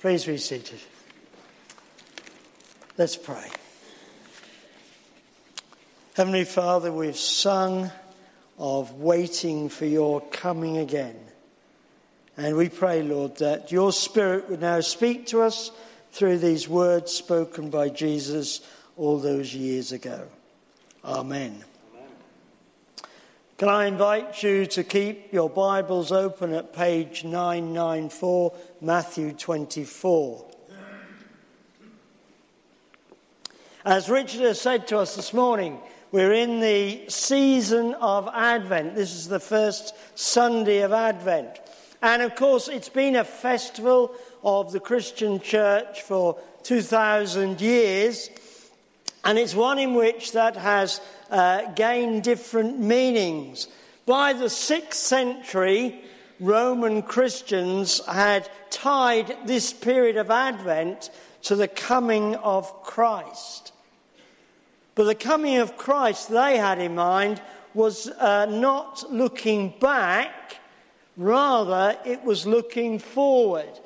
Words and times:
Please 0.00 0.24
be 0.24 0.38
seated. 0.38 0.78
Let's 2.96 3.16
pray. 3.16 3.48
Heavenly 6.14 6.44
Father, 6.44 6.92
we've 6.92 7.16
sung 7.16 7.90
of 8.58 8.94
waiting 8.94 9.68
for 9.68 9.86
your 9.86 10.20
coming 10.20 10.78
again. 10.78 11.16
And 12.36 12.56
we 12.56 12.68
pray, 12.68 13.02
Lord, 13.02 13.38
that 13.38 13.72
your 13.72 13.92
Spirit 13.92 14.48
would 14.48 14.60
now 14.60 14.80
speak 14.80 15.26
to 15.28 15.42
us 15.42 15.72
through 16.12 16.38
these 16.38 16.68
words 16.68 17.12
spoken 17.12 17.70
by 17.70 17.88
Jesus 17.88 18.60
all 18.96 19.18
those 19.18 19.52
years 19.52 19.90
ago. 19.90 20.28
Amen. 21.04 21.64
Can 23.58 23.68
I 23.68 23.86
invite 23.86 24.40
you 24.44 24.66
to 24.66 24.84
keep 24.84 25.32
your 25.32 25.50
Bibles 25.50 26.12
open 26.12 26.52
at 26.52 26.72
page 26.72 27.24
994, 27.24 28.54
Matthew 28.80 29.32
24. 29.32 30.46
As 33.84 34.08
Richard 34.08 34.42
has 34.42 34.60
said 34.60 34.86
to 34.86 34.98
us 34.98 35.16
this 35.16 35.34
morning, 35.34 35.80
we're 36.12 36.34
in 36.34 36.60
the 36.60 37.06
season 37.08 37.94
of 37.94 38.28
Advent. 38.32 38.94
This 38.94 39.12
is 39.12 39.26
the 39.26 39.40
first 39.40 39.92
Sunday 40.14 40.82
of 40.82 40.92
Advent. 40.92 41.58
And 42.00 42.22
of 42.22 42.36
course, 42.36 42.68
it's 42.68 42.88
been 42.88 43.16
a 43.16 43.24
festival 43.24 44.14
of 44.44 44.70
the 44.70 44.78
Christian 44.78 45.40
church 45.40 46.02
for 46.02 46.38
2,000 46.62 47.60
years. 47.60 48.30
And 49.28 49.38
it's 49.38 49.54
one 49.54 49.78
in 49.78 49.92
which 49.92 50.32
that 50.32 50.56
has 50.56 51.02
uh, 51.30 51.70
gained 51.72 52.22
different 52.22 52.78
meanings. 52.78 53.68
By 54.06 54.32
the 54.32 54.48
sixth 54.48 54.98
century, 54.98 56.00
Roman 56.40 57.02
Christians 57.02 58.00
had 58.06 58.48
tied 58.70 59.36
this 59.44 59.70
period 59.70 60.16
of 60.16 60.30
Advent 60.30 61.10
to 61.42 61.56
the 61.56 61.68
coming 61.68 62.36
of 62.36 62.82
Christ. 62.82 63.72
But 64.94 65.04
the 65.04 65.14
coming 65.14 65.58
of 65.58 65.76
Christ 65.76 66.30
they 66.30 66.56
had 66.56 66.78
in 66.78 66.94
mind 66.94 67.42
was 67.74 68.08
uh, 68.08 68.46
not 68.46 69.12
looking 69.12 69.74
back, 69.78 70.56
rather, 71.18 71.98
it 72.06 72.24
was 72.24 72.46
looking 72.46 72.98
forward. 72.98 73.78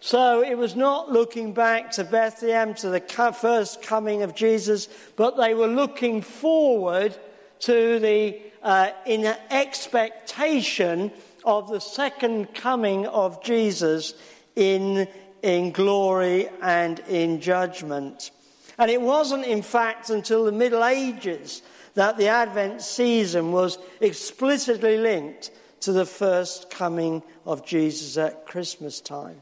So 0.00 0.42
it 0.42 0.56
was 0.56 0.76
not 0.76 1.10
looking 1.10 1.52
back 1.52 1.90
to 1.92 2.04
Bethlehem, 2.04 2.74
to 2.74 2.90
the 2.90 3.00
first 3.40 3.82
coming 3.82 4.22
of 4.22 4.34
Jesus, 4.34 4.88
but 5.16 5.36
they 5.36 5.54
were 5.54 5.66
looking 5.66 6.22
forward 6.22 7.16
to 7.60 7.98
the 7.98 8.40
uh, 8.62 8.90
in 9.06 9.24
expectation 9.50 11.12
of 11.44 11.68
the 11.68 11.80
second 11.80 12.54
coming 12.54 13.06
of 13.06 13.42
Jesus 13.42 14.14
in, 14.56 15.08
in 15.42 15.70
glory 15.72 16.48
and 16.60 16.98
in 17.08 17.40
judgment. 17.40 18.30
And 18.78 18.90
it 18.90 19.00
wasn't, 19.00 19.44
in 19.44 19.62
fact, 19.62 20.10
until 20.10 20.44
the 20.44 20.52
Middle 20.52 20.84
Ages 20.84 21.62
that 21.94 22.16
the 22.16 22.28
Advent 22.28 22.82
season 22.82 23.50
was 23.50 23.78
explicitly 24.00 24.98
linked 24.98 25.50
to 25.80 25.92
the 25.92 26.06
first 26.06 26.70
coming 26.70 27.22
of 27.44 27.64
Jesus 27.64 28.16
at 28.16 28.46
Christmas 28.46 29.00
time. 29.00 29.40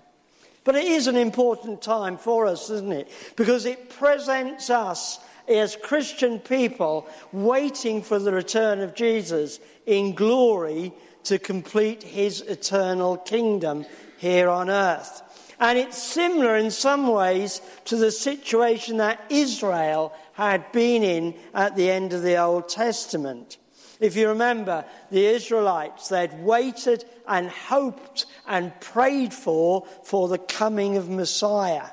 But 0.67 0.75
it 0.75 0.85
is 0.85 1.07
an 1.07 1.17
important 1.17 1.81
time 1.81 2.19
for 2.19 2.45
us, 2.45 2.71
isn't 2.71 2.93
it? 2.93 3.09
Because 3.37 3.67
it 3.67 3.89
presents 3.89 4.69
us 4.69 5.21
as 5.49 5.77
Christian 5.77 6.41
people 6.41 7.07
waiting 7.31 8.03
for 8.03 8.19
the 8.19 8.33
return 8.33 8.81
of 8.81 8.97
Jesus 8.97 9.61
in 9.87 10.13
glory 10.17 10.93
to 11.23 11.39
complete 11.39 12.03
his 12.03 12.41
eternal 12.41 13.17
kingdom 13.17 13.87
here 14.19 14.49
on 14.49 14.69
earth. 14.69 15.23
And 15.61 15.79
it's 15.79 16.03
similar 16.03 16.57
in 16.57 16.73
some 16.73 17.07
ways 17.07 17.61
to 17.85 17.95
the 17.95 18.11
situation 18.11 18.97
that 18.97 19.25
Israel 19.31 20.13
had 20.33 20.73
been 20.73 21.05
in 21.05 21.35
at 21.55 21.77
the 21.77 21.89
end 21.89 22.13
of 22.13 22.23
the 22.23 22.39
Old 22.39 22.69
Testament. 22.69 23.57
If 24.01 24.17
you 24.17 24.29
remember, 24.29 24.85
the 25.11 25.27
Israelites, 25.27 26.09
they'd 26.09 26.39
waited 26.41 27.05
and 27.27 27.49
hoped 27.49 28.27
and 28.47 28.79
prayed 28.81 29.33
for, 29.33 29.87
for 30.05 30.29
the 30.29 30.39
coming 30.39 30.97
of 30.97 31.09
Messiah. 31.09 31.87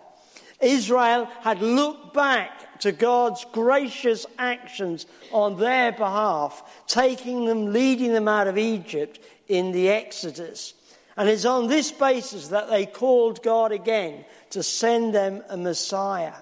Israel 0.62 1.26
had 1.42 1.62
looked 1.62 2.14
back 2.14 2.80
to 2.80 2.92
God's 2.92 3.46
gracious 3.52 4.26
actions 4.38 5.06
on 5.32 5.58
their 5.58 5.92
behalf, 5.92 6.84
taking 6.88 7.46
them, 7.46 7.74
leading 7.74 8.14
them 8.14 8.28
out 8.28 8.48
of 8.48 8.58
Egypt 8.58 9.20
in 9.48 9.72
the 9.72 9.90
Exodus. 9.90 10.74
And 11.16 11.30
it's 11.30 11.46
on 11.46 11.68
this 11.68 11.92
basis 11.92 12.48
that 12.50 12.70
they 12.70 12.86
called 12.86 13.44
God 13.44 13.72
again 13.72 14.26
to 14.52 14.64
send 14.64 15.14
them 15.14 15.44
a 15.50 15.58
Messiah. 15.58 16.34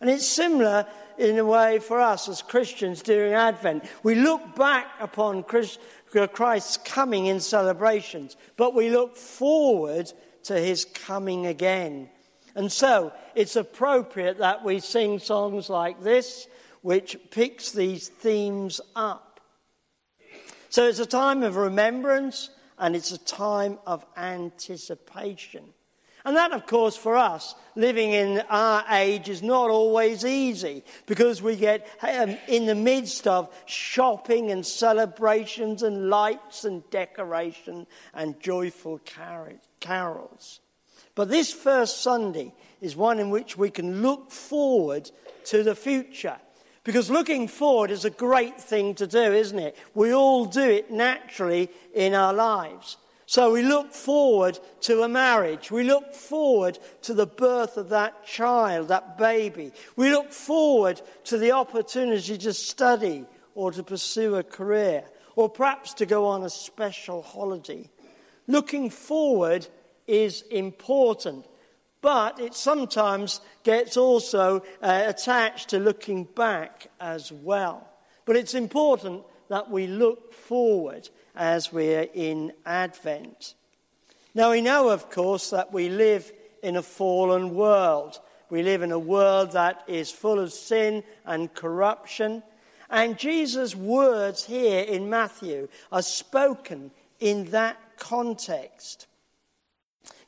And 0.00 0.08
it's 0.08 0.26
similar 0.26 0.86
in 1.18 1.38
a 1.38 1.44
way 1.44 1.78
for 1.80 2.00
us 2.00 2.28
as 2.28 2.42
Christians 2.42 3.02
during 3.02 3.34
Advent. 3.34 3.84
We 4.02 4.14
look 4.14 4.54
back 4.54 4.86
upon 5.00 5.44
uh, 5.44 6.26
Christ's 6.28 6.76
coming 6.78 7.26
in 7.26 7.40
celebrations, 7.40 8.36
but 8.56 8.74
we 8.74 8.90
look 8.90 9.16
forward 9.16 10.12
to 10.44 10.58
his 10.58 10.84
coming 10.84 11.46
again. 11.46 12.08
And 12.54 12.72
so 12.72 13.12
it's 13.34 13.56
appropriate 13.56 14.38
that 14.38 14.64
we 14.64 14.80
sing 14.80 15.18
songs 15.18 15.68
like 15.68 16.02
this, 16.02 16.46
which 16.82 17.18
picks 17.30 17.72
these 17.72 18.08
themes 18.08 18.80
up. 18.96 19.40
So 20.70 20.86
it's 20.86 20.98
a 20.98 21.06
time 21.06 21.42
of 21.42 21.56
remembrance 21.56 22.50
and 22.78 22.94
it's 22.94 23.12
a 23.12 23.18
time 23.18 23.78
of 23.86 24.04
anticipation. 24.16 25.64
And 26.28 26.36
that, 26.36 26.52
of 26.52 26.66
course, 26.66 26.94
for 26.94 27.16
us, 27.16 27.54
living 27.74 28.12
in 28.12 28.42
our 28.50 28.84
age 28.90 29.30
is 29.30 29.42
not 29.42 29.70
always 29.70 30.26
easy 30.26 30.84
because 31.06 31.40
we 31.40 31.56
get 31.56 31.88
um, 32.02 32.36
in 32.46 32.66
the 32.66 32.74
midst 32.74 33.26
of 33.26 33.48
shopping 33.64 34.50
and 34.50 34.66
celebrations 34.66 35.82
and 35.82 36.10
lights 36.10 36.66
and 36.66 36.82
decoration 36.90 37.86
and 38.12 38.38
joyful 38.40 39.00
carols. 39.80 40.60
But 41.14 41.30
this 41.30 41.50
first 41.50 42.02
Sunday 42.02 42.52
is 42.82 42.94
one 42.94 43.20
in 43.20 43.30
which 43.30 43.56
we 43.56 43.70
can 43.70 44.02
look 44.02 44.30
forward 44.30 45.10
to 45.46 45.62
the 45.62 45.74
future 45.74 46.36
because 46.84 47.08
looking 47.08 47.48
forward 47.48 47.90
is 47.90 48.04
a 48.04 48.10
great 48.10 48.60
thing 48.60 48.94
to 48.96 49.06
do, 49.06 49.32
isn't 49.32 49.58
it? 49.58 49.78
We 49.94 50.12
all 50.12 50.44
do 50.44 50.68
it 50.68 50.90
naturally 50.90 51.70
in 51.94 52.12
our 52.12 52.34
lives. 52.34 52.98
So 53.28 53.52
we 53.52 53.60
look 53.60 53.92
forward 53.92 54.58
to 54.80 55.02
a 55.02 55.08
marriage. 55.08 55.70
We 55.70 55.84
look 55.84 56.14
forward 56.14 56.78
to 57.02 57.12
the 57.12 57.26
birth 57.26 57.76
of 57.76 57.90
that 57.90 58.26
child, 58.26 58.88
that 58.88 59.18
baby. 59.18 59.72
We 59.96 60.10
look 60.10 60.32
forward 60.32 61.02
to 61.24 61.36
the 61.36 61.52
opportunity 61.52 62.38
to 62.38 62.54
study 62.54 63.26
or 63.54 63.70
to 63.72 63.82
pursue 63.82 64.36
a 64.36 64.42
career 64.42 65.04
or 65.36 65.50
perhaps 65.50 65.92
to 65.94 66.06
go 66.06 66.24
on 66.24 66.42
a 66.42 66.48
special 66.48 67.20
holiday. 67.20 67.90
Looking 68.46 68.88
forward 68.88 69.68
is 70.06 70.40
important. 70.50 71.44
But 72.00 72.40
it 72.40 72.54
sometimes 72.54 73.42
gets 73.62 73.98
also 73.98 74.62
uh, 74.80 75.02
attached 75.04 75.68
to 75.68 75.78
looking 75.78 76.24
back 76.24 76.86
as 76.98 77.30
well. 77.30 77.90
But 78.24 78.36
it's 78.36 78.54
important 78.54 79.24
that 79.50 79.70
we 79.70 79.86
look 79.86 80.32
forward 80.32 81.10
as 81.38 81.72
we're 81.72 82.08
in 82.12 82.52
Advent. 82.66 83.54
Now, 84.34 84.50
we 84.50 84.60
know, 84.60 84.90
of 84.90 85.08
course, 85.08 85.50
that 85.50 85.72
we 85.72 85.88
live 85.88 86.30
in 86.62 86.76
a 86.76 86.82
fallen 86.82 87.54
world. 87.54 88.20
We 88.50 88.62
live 88.62 88.82
in 88.82 88.92
a 88.92 88.98
world 88.98 89.52
that 89.52 89.84
is 89.86 90.10
full 90.10 90.40
of 90.40 90.52
sin 90.52 91.04
and 91.24 91.54
corruption. 91.54 92.42
And 92.90 93.18
Jesus' 93.18 93.76
words 93.76 94.44
here 94.44 94.82
in 94.82 95.08
Matthew 95.08 95.68
are 95.92 96.02
spoken 96.02 96.90
in 97.20 97.46
that 97.52 97.78
context. 97.98 99.06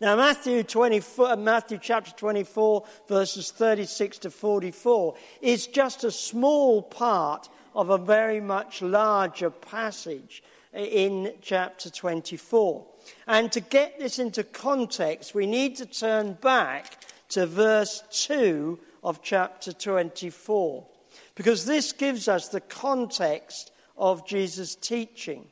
Now, 0.00 0.16
Matthew, 0.16 0.62
24, 0.62 1.32
uh, 1.32 1.36
Matthew 1.36 1.78
chapter 1.80 2.12
24, 2.12 2.84
verses 3.08 3.50
36 3.50 4.18
to 4.18 4.30
44, 4.30 5.14
is 5.42 5.66
just 5.66 6.04
a 6.04 6.10
small 6.10 6.82
part 6.82 7.48
of 7.74 7.90
a 7.90 7.98
very 7.98 8.40
much 8.40 8.80
larger 8.82 9.50
passage 9.50 10.42
in 10.72 11.34
chapter 11.42 11.90
24. 11.90 12.86
And 13.26 13.50
to 13.52 13.60
get 13.60 13.98
this 13.98 14.18
into 14.18 14.44
context, 14.44 15.34
we 15.34 15.46
need 15.46 15.76
to 15.76 15.86
turn 15.86 16.34
back 16.34 17.04
to 17.30 17.46
verse 17.46 18.02
2 18.10 18.78
of 19.02 19.22
chapter 19.22 19.72
24, 19.72 20.86
because 21.34 21.64
this 21.64 21.92
gives 21.92 22.28
us 22.28 22.48
the 22.48 22.60
context 22.60 23.72
of 23.96 24.26
Jesus' 24.26 24.74
teaching. 24.74 25.46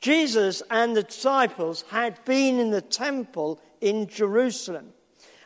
Jesus 0.00 0.62
and 0.70 0.96
the 0.96 1.02
disciples 1.02 1.84
had 1.90 2.24
been 2.24 2.58
in 2.58 2.70
the 2.70 2.80
temple 2.80 3.60
in 3.80 4.06
Jerusalem. 4.08 4.92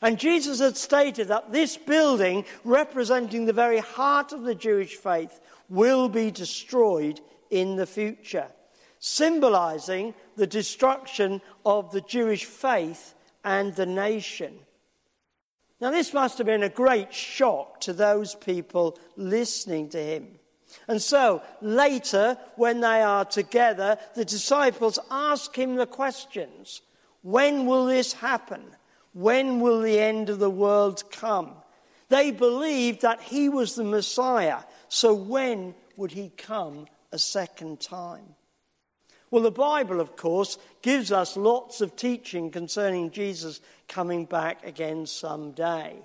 And 0.03 0.19
Jesus 0.19 0.61
had 0.61 0.77
stated 0.77 1.29
that 1.29 1.53
this 1.53 1.77
building, 1.77 2.45
representing 2.65 3.45
the 3.45 3.53
very 3.53 3.79
heart 3.79 4.33
of 4.33 4.43
the 4.43 4.55
Jewish 4.55 4.97
faith, 4.97 5.41
will 5.69 6.09
be 6.09 6.31
destroyed 6.31 7.21
in 7.51 7.77
the 7.77 7.87
future, 7.87 8.49
symbolizing 8.99 10.15
the 10.37 10.47
destruction 10.47 11.41
of 11.65 11.91
the 11.93 12.01
Jewish 12.01 12.45
faith 12.45 13.15
and 13.45 13.75
the 13.75 13.87
nation. 13.87 14.59
Now, 15.81 15.91
this 15.91 16.13
must 16.13 16.39
have 16.39 16.47
been 16.47 16.63
a 16.63 16.69
great 16.69 17.13
shock 17.13 17.81
to 17.83 17.93
those 17.93 18.35
people 18.35 18.99
listening 19.17 19.89
to 19.91 19.99
him. 20.03 20.39
And 20.87 21.01
so, 21.01 21.43
later, 21.61 22.37
when 22.57 22.81
they 22.81 23.03
are 23.03 23.25
together, 23.25 23.99
the 24.15 24.25
disciples 24.25 24.99
ask 25.11 25.57
him 25.57 25.77
the 25.77 25.87
questions 25.87 26.83
When 27.23 27.67
will 27.67 27.87
this 27.87 28.13
happen? 28.13 28.63
When 29.13 29.61
will 29.61 29.81
the 29.81 29.99
end 29.99 30.29
of 30.29 30.39
the 30.39 30.51
world 30.51 31.11
come? 31.11 31.53
They 32.09 32.31
believed 32.31 33.03
that 33.03 33.21
he 33.21 33.49
was 33.49 33.75
the 33.75 33.85
Messiah, 33.85 34.61
so 34.89 35.15
when 35.15 35.75
would 35.97 36.13
he 36.13 36.31
come 36.37 36.87
a 37.13 37.19
second 37.19 37.81
time? 37.81 38.35
Well, 39.31 39.43
the 39.43 39.51
Bible, 39.51 40.01
of 40.01 40.17
course, 40.17 40.59
gives 40.83 41.13
us 41.13 41.37
lots 41.37 41.81
of 41.81 41.95
teaching 41.95 42.51
concerning 42.51 43.11
Jesus 43.11 43.61
coming 43.89 44.25
back 44.25 44.67
again 44.67 45.07
someday. 45.07 45.97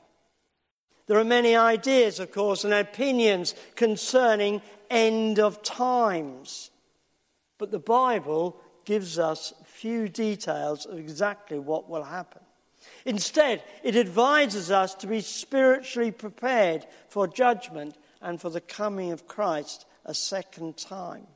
There 1.07 1.17
are 1.17 1.23
many 1.23 1.55
ideas, 1.55 2.19
of 2.19 2.31
course, 2.31 2.63
and 2.63 2.73
opinions 2.73 3.55
concerning 3.75 4.61
end 4.89 5.39
of 5.39 5.63
times. 5.63 6.71
But 7.57 7.71
the 7.71 7.79
Bible 7.79 8.57
gives 8.85 9.17
us 9.17 9.53
few 9.65 10.07
details 10.07 10.85
of 10.85 10.99
exactly 10.99 11.57
what 11.57 11.89
will 11.89 12.03
happen. 12.03 12.41
Instead, 13.05 13.63
it 13.83 13.95
advises 13.95 14.69
us 14.69 14.93
to 14.95 15.07
be 15.07 15.21
spiritually 15.21 16.11
prepared 16.11 16.85
for 17.09 17.27
judgment 17.27 17.95
and 18.21 18.39
for 18.39 18.49
the 18.49 18.61
coming 18.61 19.11
of 19.11 19.27
Christ 19.27 19.85
a 20.05 20.13
second 20.13 20.77
time. 20.77 21.27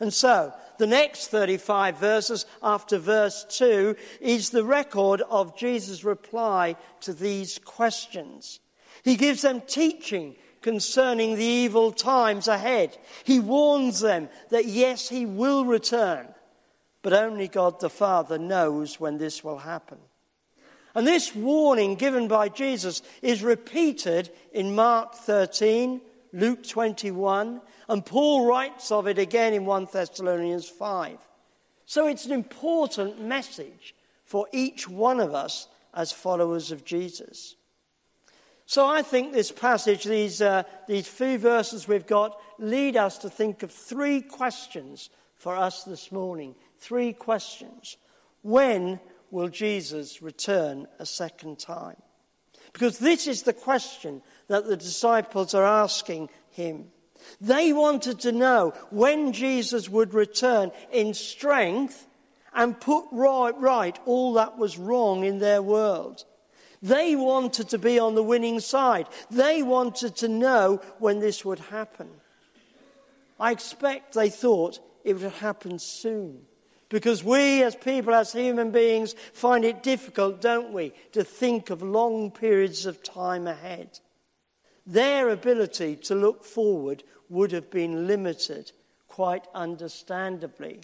And 0.00 0.12
so, 0.12 0.52
the 0.78 0.86
next 0.86 1.28
35 1.28 1.98
verses 1.98 2.46
after 2.62 2.98
verse 2.98 3.44
2 3.50 3.96
is 4.20 4.50
the 4.50 4.64
record 4.64 5.22
of 5.30 5.56
Jesus' 5.56 6.04
reply 6.04 6.76
to 7.02 7.12
these 7.12 7.58
questions. 7.58 8.60
He 9.04 9.16
gives 9.16 9.42
them 9.42 9.60
teaching 9.60 10.36
concerning 10.60 11.36
the 11.36 11.44
evil 11.44 11.92
times 11.92 12.48
ahead. 12.48 12.96
He 13.24 13.40
warns 13.40 14.00
them 14.00 14.28
that 14.50 14.66
yes, 14.66 15.08
he 15.08 15.26
will 15.26 15.64
return, 15.64 16.28
but 17.02 17.12
only 17.12 17.48
God 17.48 17.80
the 17.80 17.90
Father 17.90 18.38
knows 18.38 18.98
when 18.98 19.18
this 19.18 19.44
will 19.44 19.58
happen. 19.58 19.98
And 20.94 21.06
this 21.06 21.34
warning 21.34 21.94
given 21.94 22.28
by 22.28 22.48
Jesus 22.48 23.02
is 23.22 23.42
repeated 23.42 24.30
in 24.52 24.74
Mark 24.74 25.14
13, 25.14 26.00
Luke 26.32 26.66
21, 26.66 27.60
and 27.88 28.06
Paul 28.06 28.46
writes 28.46 28.90
of 28.90 29.06
it 29.06 29.18
again 29.18 29.52
in 29.52 29.66
1 29.66 29.88
Thessalonians 29.92 30.68
5. 30.68 31.18
So 31.84 32.06
it's 32.06 32.24
an 32.24 32.32
important 32.32 33.20
message 33.20 33.94
for 34.24 34.46
each 34.52 34.88
one 34.88 35.20
of 35.20 35.34
us 35.34 35.68
as 35.92 36.10
followers 36.10 36.72
of 36.72 36.84
Jesus. 36.84 37.56
So 38.64 38.86
I 38.86 39.02
think 39.02 39.32
this 39.32 39.52
passage, 39.52 40.04
these, 40.04 40.40
uh, 40.40 40.62
these 40.88 41.06
few 41.06 41.36
verses 41.36 41.86
we've 41.86 42.06
got, 42.06 42.40
lead 42.58 42.96
us 42.96 43.18
to 43.18 43.28
think 43.28 43.62
of 43.62 43.70
three 43.70 44.22
questions 44.22 45.10
for 45.36 45.56
us 45.56 45.84
this 45.84 46.10
morning. 46.10 46.54
Three 46.78 47.12
questions. 47.12 47.98
When 48.42 49.00
will 49.30 49.48
Jesus 49.48 50.22
return 50.22 50.86
a 50.98 51.04
second 51.04 51.58
time? 51.58 52.00
Because 52.72 52.98
this 52.98 53.26
is 53.26 53.42
the 53.42 53.52
question 53.52 54.22
that 54.48 54.66
the 54.66 54.76
disciples 54.76 55.54
are 55.54 55.64
asking 55.64 56.30
him. 56.50 56.90
They 57.40 57.72
wanted 57.72 58.20
to 58.20 58.32
know 58.32 58.72
when 58.90 59.32
Jesus 59.32 59.88
would 59.88 60.14
return 60.14 60.72
in 60.92 61.14
strength 61.14 62.06
and 62.54 62.80
put 62.80 63.04
right, 63.12 63.58
right 63.58 63.98
all 64.04 64.34
that 64.34 64.58
was 64.58 64.78
wrong 64.78 65.24
in 65.24 65.38
their 65.38 65.62
world. 65.62 66.24
They 66.82 67.14
wanted 67.14 67.68
to 67.68 67.78
be 67.78 67.98
on 67.98 68.16
the 68.16 68.24
winning 68.24 68.58
side. 68.58 69.06
They 69.30 69.62
wanted 69.62 70.16
to 70.16 70.28
know 70.28 70.80
when 70.98 71.20
this 71.20 71.44
would 71.44 71.60
happen. 71.60 72.10
I 73.38 73.52
expect 73.52 74.14
they 74.14 74.30
thought 74.30 74.80
it 75.04 75.14
would 75.14 75.32
happen 75.32 75.78
soon. 75.78 76.46
Because 76.92 77.24
we, 77.24 77.62
as 77.62 77.74
people, 77.74 78.12
as 78.12 78.32
human 78.32 78.70
beings, 78.70 79.14
find 79.32 79.64
it 79.64 79.82
difficult, 79.82 80.42
don't 80.42 80.74
we, 80.74 80.92
to 81.12 81.24
think 81.24 81.70
of 81.70 81.82
long 81.82 82.30
periods 82.30 82.84
of 82.84 83.02
time 83.02 83.46
ahead. 83.46 83.98
Their 84.86 85.30
ability 85.30 85.96
to 85.96 86.14
look 86.14 86.44
forward 86.44 87.02
would 87.30 87.50
have 87.52 87.70
been 87.70 88.06
limited, 88.06 88.72
quite 89.08 89.46
understandably. 89.54 90.80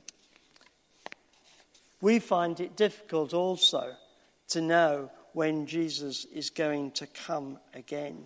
We 2.01 2.21
find 2.21 2.59
it 2.59 2.75
difficult 2.75 3.35
also 3.35 3.95
to 4.49 4.63
know 4.63 5.11
when 5.35 5.67
Jesus 5.67 6.25
is 6.33 6.49
going 6.49 6.93
to 6.93 7.07
come 7.07 7.59
again. 7.75 8.25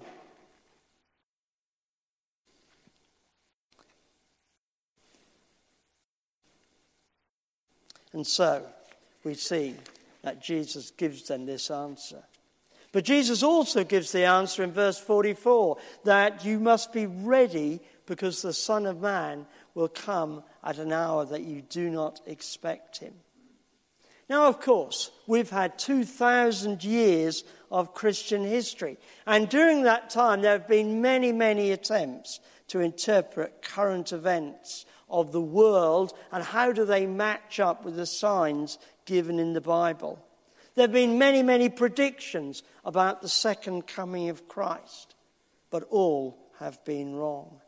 And 8.12 8.26
so 8.26 8.64
we 9.24 9.34
see 9.34 9.76
that 10.22 10.42
Jesus 10.42 10.90
gives 10.90 11.28
them 11.28 11.46
this 11.46 11.70
answer. 11.70 12.22
But 12.92 13.04
Jesus 13.04 13.42
also 13.42 13.84
gives 13.84 14.12
the 14.12 14.24
answer 14.24 14.62
in 14.62 14.72
verse 14.72 14.98
44 14.98 15.78
that 16.04 16.44
you 16.44 16.60
must 16.60 16.92
be 16.92 17.06
ready 17.06 17.80
because 18.06 18.42
the 18.42 18.52
Son 18.52 18.86
of 18.86 19.00
Man 19.00 19.46
will 19.74 19.88
come 19.88 20.42
at 20.62 20.78
an 20.78 20.92
hour 20.92 21.24
that 21.24 21.42
you 21.42 21.62
do 21.62 21.88
not 21.88 22.20
expect 22.26 22.98
him. 22.98 23.14
Now, 24.28 24.46
of 24.46 24.60
course, 24.60 25.10
we've 25.26 25.50
had 25.50 25.78
2,000 25.78 26.84
years 26.84 27.44
of 27.70 27.94
Christian 27.94 28.44
history. 28.44 28.98
And 29.26 29.48
during 29.48 29.82
that 29.82 30.10
time, 30.10 30.42
there 30.42 30.52
have 30.52 30.68
been 30.68 31.00
many, 31.00 31.32
many 31.32 31.70
attempts 31.70 32.40
to 32.68 32.80
interpret 32.80 33.62
current 33.62 34.12
events 34.12 34.86
of 35.12 35.30
the 35.30 35.40
world 35.40 36.12
and 36.32 36.42
how 36.42 36.72
do 36.72 36.84
they 36.84 37.06
match 37.06 37.60
up 37.60 37.84
with 37.84 37.94
the 37.96 38.06
signs 38.06 38.78
given 39.04 39.38
in 39.38 39.52
the 39.52 39.60
Bible. 39.60 40.18
There 40.74 40.84
have 40.84 40.92
been 40.92 41.18
many, 41.18 41.42
many 41.42 41.68
predictions 41.68 42.62
about 42.84 43.20
the 43.20 43.28
second 43.28 43.86
coming 43.86 44.30
of 44.30 44.48
Christ, 44.48 45.14
but 45.70 45.84
all 45.90 46.38
have 46.58 46.82
been 46.84 47.14
wrong. 47.14 47.60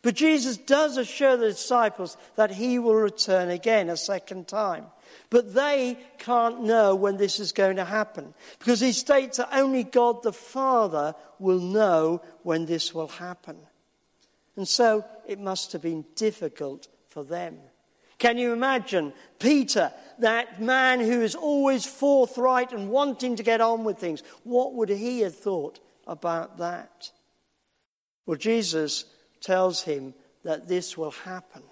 But 0.00 0.14
Jesus 0.14 0.56
does 0.56 0.96
assure 0.96 1.36
the 1.36 1.50
disciples 1.50 2.16
that 2.36 2.50
he 2.50 2.78
will 2.78 2.94
return 2.94 3.50
again 3.50 3.88
a 3.88 3.96
second 3.96 4.48
time. 4.48 4.86
But 5.30 5.54
they 5.54 5.98
can't 6.18 6.62
know 6.62 6.94
when 6.94 7.16
this 7.16 7.38
is 7.38 7.52
going 7.52 7.76
to 7.76 7.84
happen 7.84 8.34
because 8.58 8.80
he 8.80 8.92
states 8.92 9.36
that 9.36 9.54
only 9.54 9.84
God 9.84 10.22
the 10.22 10.32
Father 10.32 11.14
will 11.38 11.60
know 11.60 12.22
when 12.42 12.66
this 12.66 12.94
will 12.94 13.08
happen. 13.08 13.56
And 14.56 14.68
so 14.68 15.04
it 15.26 15.40
must 15.40 15.72
have 15.72 15.82
been 15.82 16.04
difficult 16.14 16.88
for 17.08 17.24
them. 17.24 17.58
Can 18.18 18.38
you 18.38 18.52
imagine 18.52 19.12
Peter, 19.38 19.92
that 20.20 20.62
man 20.62 21.00
who 21.00 21.22
is 21.22 21.34
always 21.34 21.84
forthright 21.84 22.72
and 22.72 22.88
wanting 22.88 23.36
to 23.36 23.42
get 23.42 23.60
on 23.60 23.82
with 23.82 23.98
things? 23.98 24.22
What 24.44 24.74
would 24.74 24.90
he 24.90 25.20
have 25.20 25.34
thought 25.34 25.80
about 26.06 26.58
that? 26.58 27.10
Well, 28.26 28.36
Jesus 28.36 29.06
tells 29.40 29.82
him 29.82 30.14
that 30.44 30.68
this 30.68 30.96
will 30.96 31.10
happen. 31.10 31.62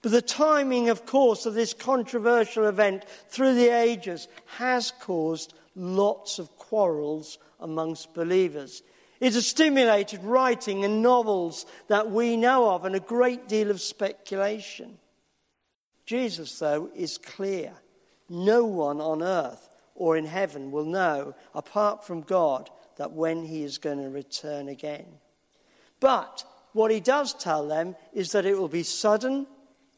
But 0.00 0.12
the 0.12 0.22
timing, 0.22 0.88
of 0.88 1.06
course, 1.06 1.46
of 1.46 1.54
this 1.54 1.74
controversial 1.74 2.66
event 2.66 3.04
through 3.28 3.54
the 3.54 3.68
ages 3.68 4.28
has 4.58 4.92
caused 5.00 5.54
lots 5.74 6.38
of 6.38 6.56
quarrels 6.56 7.38
amongst 7.60 8.14
believers. 8.14 8.82
It 9.24 9.32
has 9.32 9.46
stimulated 9.46 10.22
writing 10.22 10.84
and 10.84 11.00
novels 11.00 11.64
that 11.88 12.10
we 12.10 12.36
know 12.36 12.68
of 12.68 12.84
and 12.84 12.94
a 12.94 13.00
great 13.00 13.48
deal 13.48 13.70
of 13.70 13.80
speculation. 13.80 14.98
Jesus, 16.04 16.58
though, 16.58 16.90
is 16.94 17.16
clear. 17.16 17.72
No 18.28 18.66
one 18.66 19.00
on 19.00 19.22
earth 19.22 19.70
or 19.94 20.18
in 20.18 20.26
heaven 20.26 20.70
will 20.70 20.84
know, 20.84 21.34
apart 21.54 22.06
from 22.06 22.20
God, 22.20 22.68
that 22.98 23.12
when 23.12 23.46
he 23.46 23.62
is 23.62 23.78
going 23.78 23.96
to 23.96 24.10
return 24.10 24.68
again. 24.68 25.06
But 26.00 26.44
what 26.74 26.90
he 26.90 27.00
does 27.00 27.32
tell 27.32 27.66
them 27.66 27.96
is 28.12 28.32
that 28.32 28.44
it 28.44 28.58
will 28.58 28.68
be 28.68 28.82
sudden, 28.82 29.46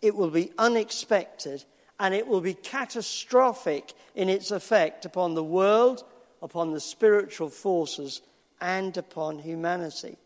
it 0.03 0.15
will 0.15 0.31
be 0.31 0.53
unexpected, 0.57 1.65
and 1.99 2.15
it 2.15 2.29
will 2.29 2.41
be 2.41 2.55
catastrophic 2.55 3.93
in 4.15 4.29
its 4.29 4.53
effect 4.53 5.05
upon 5.05 5.35
the 5.35 5.43
world, 5.43 6.05
upon 6.41 6.73
the 6.73 6.81
spiritual 6.81 7.49
forces, 7.49 8.23
and 8.61 8.97
upon 8.97 9.39
humanity. 9.39 10.17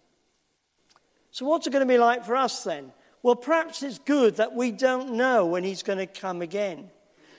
So, 1.30 1.46
what's 1.46 1.66
it 1.66 1.70
going 1.70 1.86
to 1.86 1.92
be 1.92 1.98
like 1.98 2.24
for 2.24 2.36
us 2.36 2.64
then? 2.64 2.92
Well, 3.22 3.36
perhaps 3.36 3.82
it's 3.82 3.98
good 3.98 4.36
that 4.36 4.54
we 4.54 4.72
don't 4.72 5.12
know 5.12 5.46
when 5.46 5.64
he's 5.64 5.82
going 5.82 5.98
to 5.98 6.06
come 6.06 6.42
again. 6.42 6.90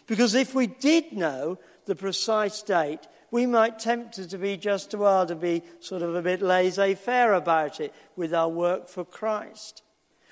Because 0.08 0.36
if 0.36 0.54
we 0.54 0.68
did 0.68 1.12
know 1.14 1.58
the 1.86 1.96
precise 1.96 2.62
date, 2.62 3.08
we 3.32 3.46
might 3.46 3.80
tempted 3.80 4.30
to 4.30 4.38
be 4.38 4.58
just 4.58 4.94
a 4.94 4.98
while 4.98 5.26
to 5.26 5.36
be 5.36 5.64
sort 5.80 6.02
of 6.02 6.16
a 6.16 6.22
bit 6.22 6.42
laissez-faire 6.42 7.34
about 7.34 7.80
it 7.80 7.94
with 8.16 8.34
our 8.34 8.50
work 8.50 8.88
for 8.88 9.06
Christ. 9.06 9.84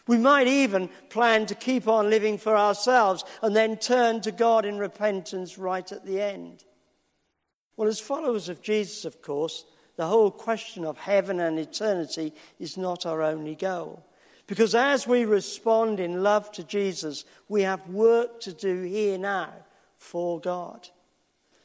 We 0.06 0.18
might 0.18 0.48
even 0.48 0.90
plan 1.10 1.46
to 1.46 1.56
keep 1.56 1.88
on 1.88 2.10
living 2.10 2.38
for 2.38 2.58
ourselves 2.58 3.24
and 3.42 3.56
then 3.56 3.78
turn 3.78 4.22
to 4.22 4.32
God 4.32 4.66
in 4.66 4.78
repentance 4.78 5.58
right 5.58 5.90
at 5.92 6.06
the 6.06 6.22
end. 6.22 6.66
Well, 7.78 7.88
as 7.88 8.00
followers 8.00 8.50
of 8.50 8.62
Jesus, 8.62 9.06
of 9.06 9.22
course, 9.22 9.66
the 10.00 10.08
whole 10.08 10.32
question 10.32 10.86
of 10.86 10.98
heaven 10.98 11.42
and 11.42 11.60
eternity 11.60 12.34
is 12.58 12.78
not 12.78 13.06
our 13.06 13.22
only 13.22 13.54
goal. 13.54 14.02
Because 14.48 14.74
as 14.74 15.06
we 15.06 15.26
respond 15.26 16.00
in 16.00 16.24
love 16.24 16.50
to 16.54 16.64
Jesus, 16.64 17.26
we 17.50 17.64
have 17.64 17.86
work 17.90 18.40
to 18.40 18.54
do 18.54 18.84
here 18.84 19.18
now 19.18 19.52
for 19.98 20.40
God. 20.40 20.88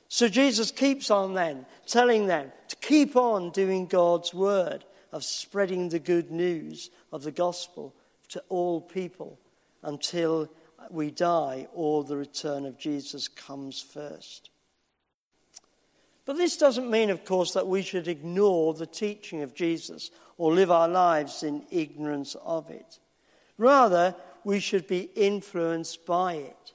So 0.09 0.26
Jesus 0.26 0.73
keeps 0.73 1.12
on 1.12 1.35
then 1.35 1.64
telling 1.87 2.26
them 2.26 2.50
to 2.67 2.75
keep 2.75 3.14
on 3.14 3.50
doing 3.50 3.87
God's 3.87 4.35
word 4.35 4.85
of 5.12 5.23
spreading 5.23 5.91
the 5.91 6.00
good 6.00 6.33
news 6.33 6.91
of 7.12 7.23
the 7.23 7.31
gospel 7.31 7.95
to 8.31 8.43
all 8.49 8.81
people 8.81 9.38
until 9.85 10.50
we 10.91 11.12
die 11.12 11.69
or 11.73 12.03
the 12.03 12.17
return 12.17 12.67
of 12.67 12.79
Jesus 12.79 13.29
comes 13.29 13.81
first. 13.81 14.50
But 16.26 16.37
this 16.37 16.57
doesn't 16.57 16.90
mean, 16.90 17.11
of 17.11 17.25
course, 17.25 17.52
that 17.52 17.66
we 17.66 17.83
should 17.83 18.09
ignore 18.09 18.73
the 18.73 18.87
teaching 18.87 19.43
of 19.43 19.54
Jesus 19.54 20.11
or 20.38 20.54
live 20.54 20.71
our 20.71 20.88
lives 20.88 21.43
in 21.43 21.66
ignorance 21.71 22.35
of 22.45 22.71
it. 22.71 22.99
Rather, 23.59 24.14
we 24.43 24.59
should 24.61 24.87
be 24.87 25.11
influenced 25.14 26.07
by 26.07 26.35
it. 26.35 26.73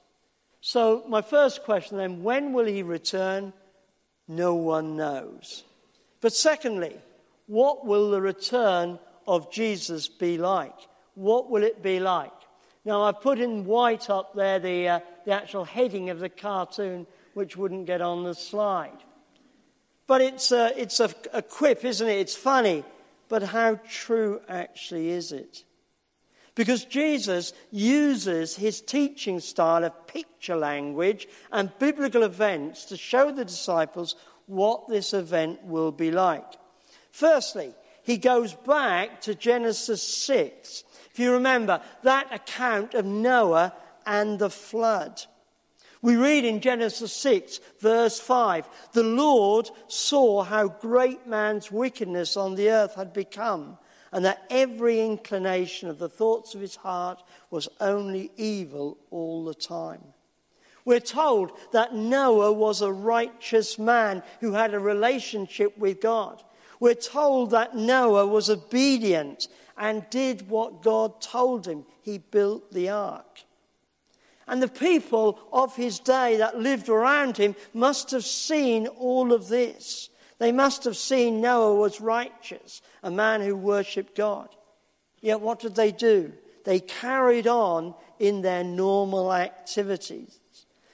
So, 0.60 1.04
my 1.08 1.22
first 1.22 1.64
question 1.64 1.96
then 1.96 2.22
when 2.22 2.52
will 2.52 2.66
he 2.66 2.82
return? 2.82 3.52
No 4.28 4.54
one 4.54 4.96
knows. 4.96 5.64
But 6.20 6.32
secondly, 6.32 6.96
what 7.46 7.86
will 7.86 8.10
the 8.10 8.20
return 8.20 8.98
of 9.26 9.50
Jesus 9.50 10.06
be 10.06 10.38
like? 10.38 10.74
What 11.14 11.50
will 11.50 11.64
it 11.64 11.82
be 11.82 11.98
like? 11.98 12.32
Now, 12.84 13.02
I've 13.02 13.20
put 13.20 13.38
in 13.38 13.64
white 13.64 14.08
up 14.08 14.34
there 14.34 14.58
the, 14.58 14.88
uh, 14.88 15.00
the 15.24 15.32
actual 15.32 15.64
heading 15.64 16.10
of 16.10 16.20
the 16.20 16.28
cartoon, 16.28 17.06
which 17.34 17.56
wouldn't 17.56 17.86
get 17.86 18.00
on 18.00 18.24
the 18.24 18.34
slide. 18.34 18.98
But 20.10 20.22
it's 20.22 20.50
a, 20.50 20.72
it's 20.76 20.98
a, 20.98 21.14
a 21.32 21.40
quip, 21.40 21.84
isn't 21.84 22.08
it? 22.08 22.18
It's 22.18 22.34
funny. 22.34 22.82
But 23.28 23.44
how 23.44 23.78
true 23.88 24.40
actually 24.48 25.10
is 25.10 25.30
it? 25.30 25.62
Because 26.56 26.84
Jesus 26.84 27.52
uses 27.70 28.56
his 28.56 28.80
teaching 28.80 29.38
style 29.38 29.84
of 29.84 30.08
picture 30.08 30.56
language 30.56 31.28
and 31.52 31.70
biblical 31.78 32.24
events 32.24 32.86
to 32.86 32.96
show 32.96 33.30
the 33.30 33.44
disciples 33.44 34.16
what 34.46 34.88
this 34.88 35.14
event 35.14 35.62
will 35.62 35.92
be 35.92 36.10
like. 36.10 36.54
Firstly, 37.12 37.72
he 38.02 38.16
goes 38.16 38.52
back 38.52 39.20
to 39.20 39.36
Genesis 39.36 40.02
6. 40.02 40.82
If 41.12 41.20
you 41.20 41.34
remember, 41.34 41.80
that 42.02 42.34
account 42.34 42.94
of 42.94 43.04
Noah 43.04 43.74
and 44.04 44.40
the 44.40 44.50
flood. 44.50 45.22
We 46.02 46.16
read 46.16 46.46
in 46.46 46.60
Genesis 46.60 47.12
6, 47.12 47.60
verse 47.78 48.18
5 48.18 48.68
The 48.92 49.02
Lord 49.02 49.70
saw 49.88 50.42
how 50.42 50.68
great 50.68 51.26
man's 51.26 51.70
wickedness 51.70 52.36
on 52.36 52.54
the 52.54 52.70
earth 52.70 52.94
had 52.94 53.12
become, 53.12 53.76
and 54.12 54.24
that 54.24 54.44
every 54.48 55.00
inclination 55.00 55.88
of 55.88 55.98
the 55.98 56.08
thoughts 56.08 56.54
of 56.54 56.60
his 56.60 56.76
heart 56.76 57.22
was 57.50 57.68
only 57.80 58.30
evil 58.36 58.98
all 59.10 59.44
the 59.44 59.54
time. 59.54 60.02
We're 60.84 61.00
told 61.00 61.52
that 61.72 61.94
Noah 61.94 62.52
was 62.52 62.80
a 62.80 62.92
righteous 62.92 63.78
man 63.78 64.22
who 64.40 64.52
had 64.52 64.72
a 64.72 64.80
relationship 64.80 65.76
with 65.76 66.00
God. 66.00 66.42
We're 66.80 66.94
told 66.94 67.50
that 67.50 67.76
Noah 67.76 68.26
was 68.26 68.48
obedient 68.48 69.48
and 69.76 70.08
did 70.08 70.48
what 70.48 70.82
God 70.82 71.20
told 71.20 71.66
him. 71.66 71.84
He 72.00 72.16
built 72.18 72.72
the 72.72 72.88
ark. 72.88 73.44
And 74.50 74.60
the 74.60 74.68
people 74.68 75.38
of 75.52 75.76
his 75.76 76.00
day 76.00 76.38
that 76.38 76.58
lived 76.58 76.88
around 76.88 77.36
him 77.36 77.54
must 77.72 78.10
have 78.10 78.24
seen 78.24 78.88
all 78.88 79.32
of 79.32 79.46
this. 79.46 80.10
They 80.40 80.50
must 80.50 80.82
have 80.84 80.96
seen 80.96 81.40
Noah 81.40 81.76
was 81.76 82.00
righteous, 82.00 82.82
a 83.04 83.12
man 83.12 83.42
who 83.42 83.54
worshipped 83.54 84.16
God. 84.16 84.48
Yet 85.20 85.40
what 85.40 85.60
did 85.60 85.76
they 85.76 85.92
do? 85.92 86.32
They 86.64 86.80
carried 86.80 87.46
on 87.46 87.94
in 88.18 88.42
their 88.42 88.64
normal 88.64 89.32
activities. 89.32 90.40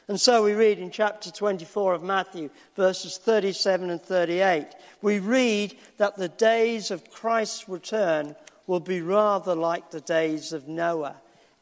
And 0.06 0.20
so 0.20 0.44
we 0.44 0.52
read 0.52 0.78
in 0.78 0.90
chapter 0.90 1.30
24 1.30 1.94
of 1.94 2.02
Matthew, 2.02 2.50
verses 2.76 3.16
37 3.16 3.88
and 3.88 4.02
38, 4.02 4.66
we 5.00 5.18
read 5.18 5.74
that 5.96 6.16
the 6.16 6.28
days 6.28 6.90
of 6.90 7.10
Christ's 7.10 7.70
return 7.70 8.36
will 8.66 8.80
be 8.80 9.00
rather 9.00 9.54
like 9.54 9.90
the 9.90 10.02
days 10.02 10.52
of 10.52 10.68
Noah 10.68 11.16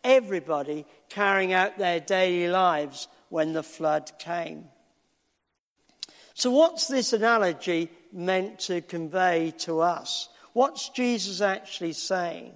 everybody 0.04 0.86
carrying 1.08 1.52
out 1.52 1.78
their 1.78 1.98
daily 1.98 2.48
lives 2.48 3.08
when 3.30 3.52
the 3.52 3.62
flood 3.62 4.12
came. 4.18 4.66
So, 6.34 6.50
what's 6.50 6.88
this 6.88 7.12
analogy 7.12 7.90
meant 8.12 8.58
to 8.60 8.80
convey 8.80 9.52
to 9.58 9.80
us? 9.80 10.28
What's 10.52 10.88
Jesus 10.90 11.40
actually 11.40 11.94
saying? 11.94 12.52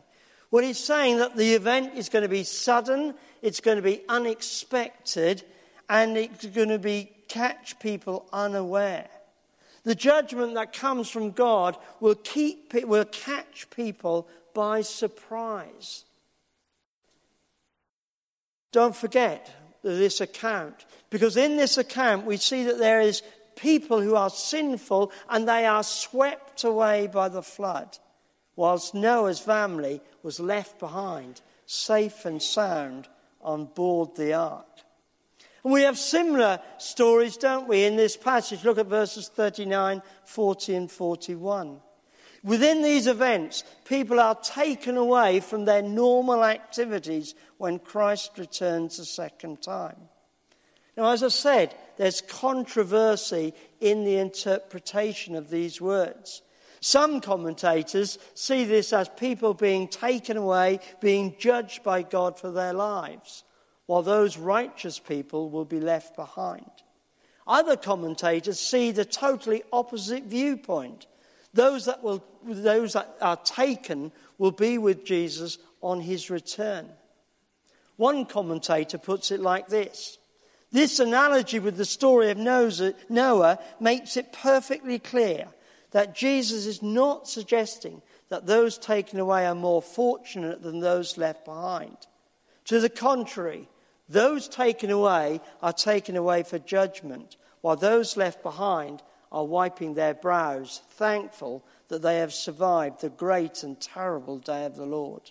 Well, 0.51 0.65
he's 0.65 0.79
saying 0.79 1.19
that 1.19 1.37
the 1.37 1.55
event 1.55 1.95
is 1.95 2.09
going 2.09 2.23
to 2.23 2.29
be 2.29 2.45
sudden, 2.45 3.15
it's 3.43 3.61
going 3.61 3.77
to 3.77 3.83
be 3.83 4.03
unexpected, 4.09 5.45
and 5.89 6.17
it's 6.17 6.47
going 6.47 6.71
to 6.71 6.79
be 6.79 7.11
catch 7.29 7.79
people 7.79 8.27
unaware. 8.33 9.09
The 9.85 9.95
judgment 9.95 10.55
that 10.55 10.73
comes 10.73 11.09
from 11.09 11.31
God 11.31 11.77
will, 12.01 12.15
keep, 12.15 12.75
will 12.85 13.05
catch 13.05 13.69
people 13.71 14.29
by 14.55 14.83
surprise. 14.83 16.05
Don't 18.73 18.95
forget 18.95 19.51
this 19.83 20.21
account, 20.21 20.85
because 21.11 21.37
in 21.37 21.57
this 21.57 21.79
account 21.79 22.27
we 22.27 22.37
see 22.37 22.65
that 22.65 22.79
there 22.79 23.01
is 23.01 23.23
people 23.57 24.01
who 24.01 24.15
are 24.15 24.31
sinful 24.31 25.13
and 25.29 25.49
they 25.49 25.67
are 25.67 25.83
swept 25.83 26.65
away 26.65 27.07
by 27.07 27.29
the 27.29 27.43
flood, 27.43 27.99
whilst 28.57 28.95
Noah's 28.95 29.41
family 29.41 30.01
was 30.23 30.41
left 30.41 30.79
behind, 30.79 31.41
safe 31.67 32.25
and 32.25 32.43
sound, 32.43 33.09
on 33.41 33.67
board 33.67 34.17
the 34.17 34.35
ark. 34.35 34.67
And 35.65 35.73
we 35.73 35.83
have 35.83 35.99
similar 35.99 36.61
stories, 36.79 37.37
don't 37.37 37.69
we, 37.69 37.85
in 37.85 37.97
this 37.97 38.17
passage? 38.17 38.65
Look 38.65 38.79
at 38.79 38.87
verses 38.87 39.29
39, 39.29 40.03
40, 40.25 40.75
and 40.75 40.91
41. 40.91 41.81
Within 42.45 42.83
these 42.83 43.07
events, 43.07 43.65
people 43.85 44.21
are 44.21 44.37
taken 44.37 44.97
away 44.97 45.41
from 45.41 45.65
their 45.65 45.83
normal 45.83 46.45
activities 46.45 47.35
when 47.57 47.79
Christ 47.79 48.39
returns 48.39 48.99
a 48.99 49.05
second 49.05 49.61
time. 49.61 49.97
Now, 50.97 51.11
as 51.11 51.23
I 51.23 51.29
said, 51.29 51.75
there's 51.97 52.21
controversy 52.21 53.55
in 53.81 54.05
the 54.05 54.19
interpretation 54.19 55.35
of 55.35 55.51
these 55.51 55.81
words. 55.81 56.43
Some 56.81 57.21
commentators 57.21 58.19
see 58.35 58.65
this 58.65 58.93
as 58.93 59.09
people 59.09 59.53
being 59.53 59.89
taken 59.89 60.37
away, 60.37 60.79
being 61.01 61.35
judged 61.39 61.83
by 61.83 62.03
God 62.03 62.39
for 62.39 62.53
their 62.53 62.73
lives, 62.73 63.43
while 63.87 64.03
those 64.03 64.37
righteous 64.37 65.01
people 65.01 65.51
will 65.51 65.65
be 65.65 65.81
left 65.81 66.15
behind. 66.15 66.71
Other 67.49 67.77
commentators 67.77 68.61
see 68.61 68.93
the 68.93 69.05
totally 69.05 69.65
opposite 69.73 70.25
viewpoint 70.25 71.08
those 71.55 71.87
that, 71.87 72.03
will, 72.03 72.23
those 72.45 72.93
that 72.93 73.17
are 73.21 73.37
taken 73.37 74.13
will 74.37 74.53
be 74.53 74.79
with 74.79 75.05
Jesus 75.05 75.59
on 75.81 76.01
his 76.01 76.31
return. 76.31 76.89
One 77.97 78.27
commentator 78.27 78.99
puts 78.99 79.31
it 79.31 79.41
like 79.41 79.69
this 79.69 80.19
This 80.71 81.01
analogy 81.01 81.59
with 81.59 81.77
the 81.77 81.85
story 81.85 82.31
of 82.31 82.39
Noah 82.39 83.59
makes 83.81 84.17
it 84.17 84.33
perfectly 84.33 84.99
clear 84.99 85.49
that 85.91 86.15
Jesus 86.15 86.67
is 86.67 86.83
not 86.83 87.29
suggesting 87.29 88.03
that 88.29 88.47
those 88.47 88.79
taken 88.79 89.19
away 89.19 89.47
are 89.47 89.55
more 89.55 89.81
fortunate 89.83 90.63
than 90.63 90.81
those 90.81 91.17
left 91.17 91.45
behind. 91.45 91.97
To 92.67 92.79
the 92.81 92.91
contrary, 92.91 93.69
those 94.09 94.49
taken 94.49 94.91
away 94.91 95.41
are 95.63 95.73
taken 95.73 96.17
away 96.17 96.43
for 96.43 96.59
judgment, 96.59 97.37
while 97.63 97.77
those 97.77 98.17
left 98.17 98.43
behind 98.43 99.03
are 99.31 99.45
wiping 99.45 99.95
their 99.95 100.15
brows, 100.15 100.83
thankful 100.91 101.65
that 101.89 102.03
they 102.03 102.19
have 102.19 102.33
survived 102.33 103.01
the 103.01 103.11
great 103.11 103.63
and 103.63 103.81
terrible 103.81 104.39
day 104.39 104.65
of 104.65 104.77
the 104.77 104.87
Lord. 104.87 105.31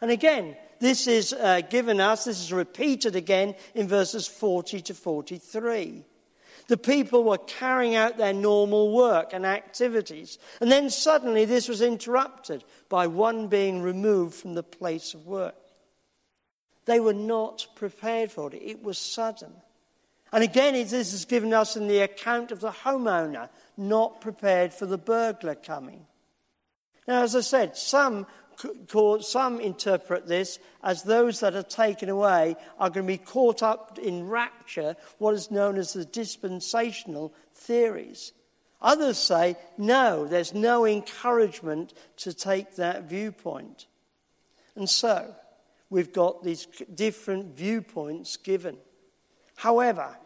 And 0.00 0.10
again, 0.10 0.56
this 0.80 1.06
is 1.06 1.32
uh, 1.32 1.62
given 1.62 2.00
us, 2.00 2.24
this 2.24 2.40
is 2.40 2.52
repeated 2.52 3.16
again 3.16 3.54
in 3.74 3.88
verses 3.88 4.26
40 4.26 4.80
to 4.82 4.94
43. 4.94 6.04
The 6.68 6.76
people 6.76 7.24
were 7.24 7.38
carrying 7.38 7.96
out 7.96 8.18
their 8.18 8.34
normal 8.34 8.92
work 8.92 9.32
and 9.32 9.46
activities, 9.46 10.38
and 10.60 10.70
then 10.70 10.90
suddenly 10.90 11.46
this 11.46 11.66
was 11.66 11.80
interrupted 11.80 12.62
by 12.88 13.06
one 13.06 13.48
being 13.48 13.82
removed 13.82 14.34
from 14.34 14.54
the 14.54 14.62
place 14.62 15.14
of 15.14 15.26
work. 15.26 15.56
They 16.84 17.00
were 17.00 17.14
not 17.14 17.66
prepared 17.74 18.30
for 18.30 18.52
it, 18.52 18.62
it 18.62 18.82
was 18.82 18.98
sudden. 18.98 19.52
And 20.32 20.44
again, 20.44 20.74
this 20.74 21.12
is 21.12 21.24
given 21.24 21.54
us 21.54 21.76
in 21.76 21.88
the 21.88 22.00
account 22.00 22.52
of 22.52 22.60
the 22.60 22.70
homeowner 22.70 23.48
not 23.76 24.20
prepared 24.20 24.74
for 24.74 24.86
the 24.86 24.98
burglar 24.98 25.54
coming. 25.54 26.06
Now, 27.06 27.22
as 27.22 27.34
I 27.34 27.40
said, 27.40 27.76
some 27.76 28.26
some 29.20 29.60
interpret 29.60 30.26
this 30.26 30.58
as 30.82 31.02
those 31.02 31.40
that 31.40 31.54
are 31.54 31.62
taken 31.62 32.08
away 32.08 32.56
are 32.78 32.90
going 32.90 33.06
to 33.06 33.12
be 33.12 33.18
caught 33.18 33.62
up 33.62 33.98
in 33.98 34.28
rapture, 34.28 34.96
what 35.18 35.34
is 35.34 35.50
known 35.50 35.78
as 35.78 35.92
the 35.92 36.04
dispensational 36.04 37.32
theories. 37.54 38.32
Others 38.80 39.18
say, 39.18 39.56
no, 39.76 40.26
there's 40.26 40.54
no 40.54 40.86
encouragement 40.86 41.92
to 42.16 42.32
take 42.32 42.76
that 42.76 43.04
viewpoint. 43.04 43.86
And 44.76 44.88
so, 44.88 45.34
we've 45.90 46.12
got 46.12 46.44
these 46.44 46.66
different 46.94 47.56
viewpoints 47.56 48.36
given. 48.36 48.76
However, 49.58 50.16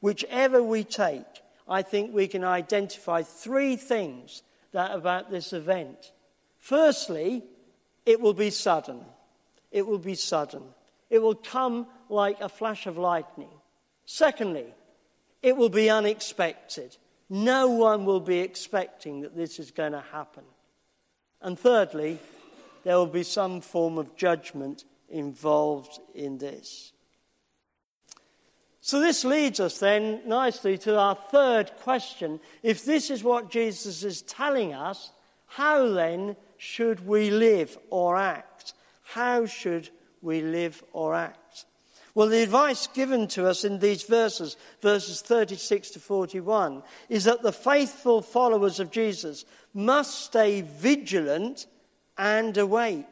whichever 0.00 0.62
we 0.62 0.84
take, 0.84 1.24
I 1.66 1.80
think 1.80 2.12
we 2.12 2.28
can 2.28 2.44
identify 2.44 3.22
three 3.22 3.76
things 3.76 4.42
that 4.72 4.94
about 4.94 5.30
this 5.30 5.54
event. 5.54 6.12
Firstly, 6.58 7.42
it 8.04 8.20
will 8.20 8.34
be 8.34 8.50
sudden. 8.50 9.00
It 9.72 9.86
will 9.86 9.98
be 9.98 10.14
sudden. 10.14 10.62
It 11.08 11.20
will 11.20 11.34
come 11.34 11.86
like 12.10 12.42
a 12.42 12.48
flash 12.50 12.86
of 12.86 12.98
lightning. 12.98 13.48
Secondly, 14.04 14.66
it 15.42 15.56
will 15.56 15.70
be 15.70 15.88
unexpected. 15.88 16.98
No 17.30 17.70
one 17.70 18.04
will 18.04 18.20
be 18.20 18.40
expecting 18.40 19.22
that 19.22 19.34
this 19.34 19.58
is 19.58 19.70
going 19.70 19.92
to 19.92 20.04
happen. 20.12 20.44
And 21.40 21.58
thirdly, 21.58 22.18
there 22.82 22.96
will 22.96 23.06
be 23.06 23.22
some 23.22 23.62
form 23.62 23.96
of 23.96 24.14
judgment 24.14 24.84
involved 25.08 25.98
in 26.14 26.36
this. 26.36 26.92
So, 28.86 29.00
this 29.00 29.24
leads 29.24 29.60
us 29.60 29.78
then 29.78 30.20
nicely 30.26 30.76
to 30.76 30.98
our 30.98 31.14
third 31.14 31.74
question. 31.78 32.38
If 32.62 32.84
this 32.84 33.08
is 33.08 33.24
what 33.24 33.50
Jesus 33.50 34.04
is 34.04 34.20
telling 34.20 34.74
us, 34.74 35.10
how 35.46 35.88
then 35.88 36.36
should 36.58 37.06
we 37.06 37.30
live 37.30 37.78
or 37.88 38.18
act? 38.18 38.74
How 39.02 39.46
should 39.46 39.88
we 40.20 40.42
live 40.42 40.84
or 40.92 41.14
act? 41.14 41.64
Well, 42.14 42.28
the 42.28 42.42
advice 42.42 42.86
given 42.88 43.26
to 43.28 43.48
us 43.48 43.64
in 43.64 43.78
these 43.78 44.02
verses, 44.02 44.58
verses 44.82 45.22
36 45.22 45.92
to 45.92 45.98
41, 45.98 46.82
is 47.08 47.24
that 47.24 47.40
the 47.40 47.52
faithful 47.52 48.20
followers 48.20 48.80
of 48.80 48.90
Jesus 48.90 49.46
must 49.72 50.26
stay 50.26 50.60
vigilant 50.60 51.68
and 52.18 52.54
awake, 52.58 53.06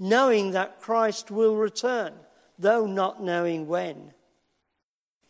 knowing 0.00 0.50
that 0.50 0.80
Christ 0.80 1.30
will 1.30 1.54
return, 1.54 2.12
though 2.58 2.88
not 2.88 3.22
knowing 3.22 3.68
when. 3.68 4.14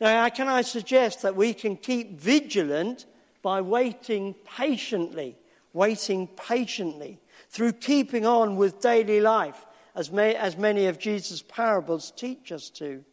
Now, 0.01 0.29
can 0.31 0.49
I 0.49 0.63
suggest 0.63 1.23
that 1.23 1.37
we 1.37 1.53
can 1.53 1.77
keep 1.77 2.19
vigilant 2.19 3.07
by 3.43 3.61
waiting 3.61 4.35
patiently, 4.57 5.37
waiting 5.73 6.27
patiently 6.27 7.21
through 7.51 7.73
keeping 7.73 8.25
on 8.25 8.57
with 8.57 8.81
daily 8.81 9.21
life, 9.21 9.67
as, 9.95 10.11
may, 10.11 10.35
as 10.35 10.57
many 10.57 10.87
of 10.87 10.99
Jesus' 10.99 11.43
parables 11.43 12.13
teach 12.17 12.51
us 12.53 12.71
to. 12.71 13.05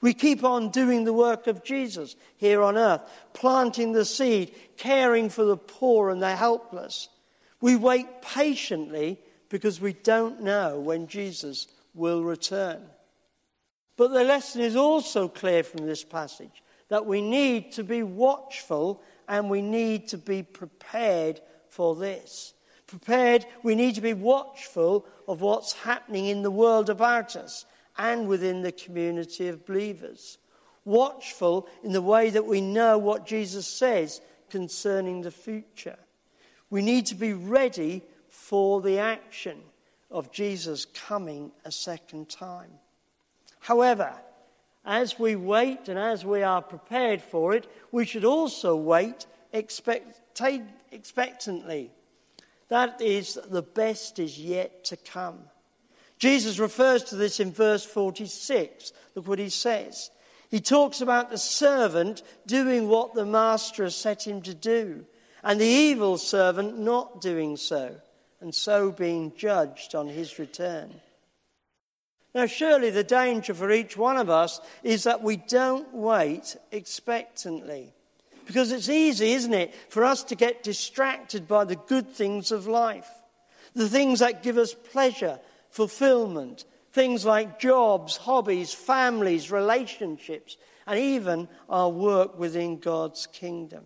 We 0.00 0.14
keep 0.14 0.44
on 0.44 0.70
doing 0.70 1.04
the 1.04 1.12
work 1.12 1.48
of 1.48 1.64
Jesus 1.64 2.14
here 2.36 2.62
on 2.62 2.76
earth, 2.76 3.02
planting 3.32 3.92
the 3.92 4.04
seed, 4.04 4.54
caring 4.76 5.28
for 5.28 5.44
the 5.44 5.56
poor 5.56 6.10
and 6.10 6.22
the 6.22 6.36
helpless. 6.36 7.08
We 7.60 7.74
wait 7.74 8.22
patiently 8.22 9.18
because 9.48 9.80
we 9.80 9.94
don't 9.94 10.42
know 10.42 10.78
when 10.78 11.08
Jesus 11.08 11.66
will 11.94 12.22
return. 12.22 12.82
But 13.98 14.12
the 14.12 14.24
lesson 14.24 14.62
is 14.62 14.76
also 14.76 15.28
clear 15.28 15.62
from 15.62 15.86
this 15.86 16.04
passage 16.04 16.62
that 16.88 17.04
we 17.04 17.20
need 17.20 17.72
to 17.72 17.84
be 17.84 18.02
watchful 18.02 19.02
and 19.28 19.50
we 19.50 19.60
need 19.60 20.08
to 20.08 20.16
be 20.16 20.42
prepared 20.42 21.42
for 21.68 21.94
this 21.94 22.54
prepared, 22.88 23.46
we 23.62 23.76
need 23.76 23.94
to 23.94 24.00
be 24.00 24.14
watchful 24.14 25.06
of 25.28 25.40
what's 25.40 25.74
happening 25.74 26.26
in 26.26 26.42
the 26.42 26.50
world 26.50 26.90
about 26.90 27.36
us 27.36 27.64
and 27.96 28.26
within 28.26 28.62
the 28.62 28.72
community 28.72 29.46
of 29.46 29.64
believers. 29.64 30.38
Watchful 30.84 31.68
in 31.84 31.92
the 31.92 32.02
way 32.02 32.30
that 32.30 32.46
we 32.46 32.60
know 32.60 32.98
what 32.98 33.26
Jesus 33.26 33.66
says 33.66 34.20
concerning 34.50 35.20
the 35.20 35.30
future. 35.30 35.98
We 36.70 36.82
need 36.82 37.06
to 37.06 37.14
be 37.14 37.34
ready 37.34 38.02
for 38.28 38.80
the 38.80 38.98
action 38.98 39.58
of 40.10 40.32
Jesus 40.32 40.86
coming 40.86 41.52
a 41.64 41.70
second 41.70 42.28
time. 42.30 42.70
However, 43.60 44.14
as 44.84 45.18
we 45.18 45.36
wait 45.36 45.88
and 45.88 45.98
as 45.98 46.24
we 46.24 46.42
are 46.42 46.62
prepared 46.62 47.22
for 47.22 47.54
it, 47.54 47.70
we 47.92 48.04
should 48.04 48.24
also 48.24 48.76
wait 48.76 49.26
expect, 49.52 50.40
expectantly 50.92 51.90
that 52.68 53.00
is, 53.00 53.38
the 53.48 53.62
best 53.62 54.18
is 54.18 54.38
yet 54.38 54.84
to 54.84 54.96
come. 54.96 55.40
Jesus 56.18 56.58
refers 56.58 57.04
to 57.04 57.16
this 57.16 57.40
in 57.40 57.52
verse 57.52 57.84
46. 57.84 58.92
Look 59.14 59.26
what 59.26 59.38
he 59.38 59.48
says. 59.48 60.10
He 60.50 60.60
talks 60.60 61.00
about 61.00 61.30
the 61.30 61.38
servant 61.38 62.22
doing 62.46 62.88
what 62.88 63.14
the 63.14 63.26
master 63.26 63.84
has 63.84 63.94
set 63.94 64.26
him 64.26 64.42
to 64.42 64.54
do, 64.54 65.04
and 65.42 65.60
the 65.60 65.66
evil 65.66 66.18
servant 66.18 66.78
not 66.78 67.20
doing 67.20 67.56
so, 67.56 67.94
and 68.40 68.54
so 68.54 68.90
being 68.90 69.32
judged 69.36 69.94
on 69.94 70.08
his 70.08 70.38
return. 70.38 71.00
Now, 72.34 72.46
surely 72.46 72.90
the 72.90 73.04
danger 73.04 73.54
for 73.54 73.70
each 73.70 73.96
one 73.96 74.16
of 74.16 74.28
us 74.28 74.60
is 74.82 75.04
that 75.04 75.22
we 75.22 75.36
don't 75.36 75.92
wait 75.94 76.56
expectantly. 76.70 77.94
Because 78.46 78.72
it's 78.72 78.88
easy, 78.88 79.32
isn't 79.32 79.52
it, 79.52 79.74
for 79.88 80.04
us 80.04 80.24
to 80.24 80.34
get 80.34 80.62
distracted 80.62 81.46
by 81.46 81.64
the 81.64 81.76
good 81.76 82.08
things 82.08 82.50
of 82.50 82.66
life, 82.66 83.08
the 83.74 83.88
things 83.88 84.20
that 84.20 84.42
give 84.42 84.56
us 84.56 84.72
pleasure, 84.74 85.38
fulfillment, 85.70 86.64
things 86.92 87.24
like 87.24 87.60
jobs, 87.60 88.16
hobbies, 88.16 88.72
families, 88.72 89.50
relationships, 89.50 90.56
and 90.86 90.98
even 90.98 91.48
our 91.68 91.90
work 91.90 92.38
within 92.38 92.78
God's 92.78 93.26
kingdom. 93.26 93.84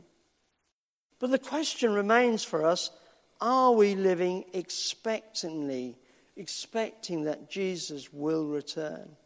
But 1.18 1.30
the 1.30 1.38
question 1.38 1.92
remains 1.92 2.44
for 2.44 2.64
us 2.64 2.90
are 3.40 3.72
we 3.72 3.96
living 3.96 4.44
expectantly, 4.52 5.98
expecting 6.36 7.24
that 7.24 7.50
Jesus 7.50 8.12
will 8.12 8.46
return? 8.46 9.16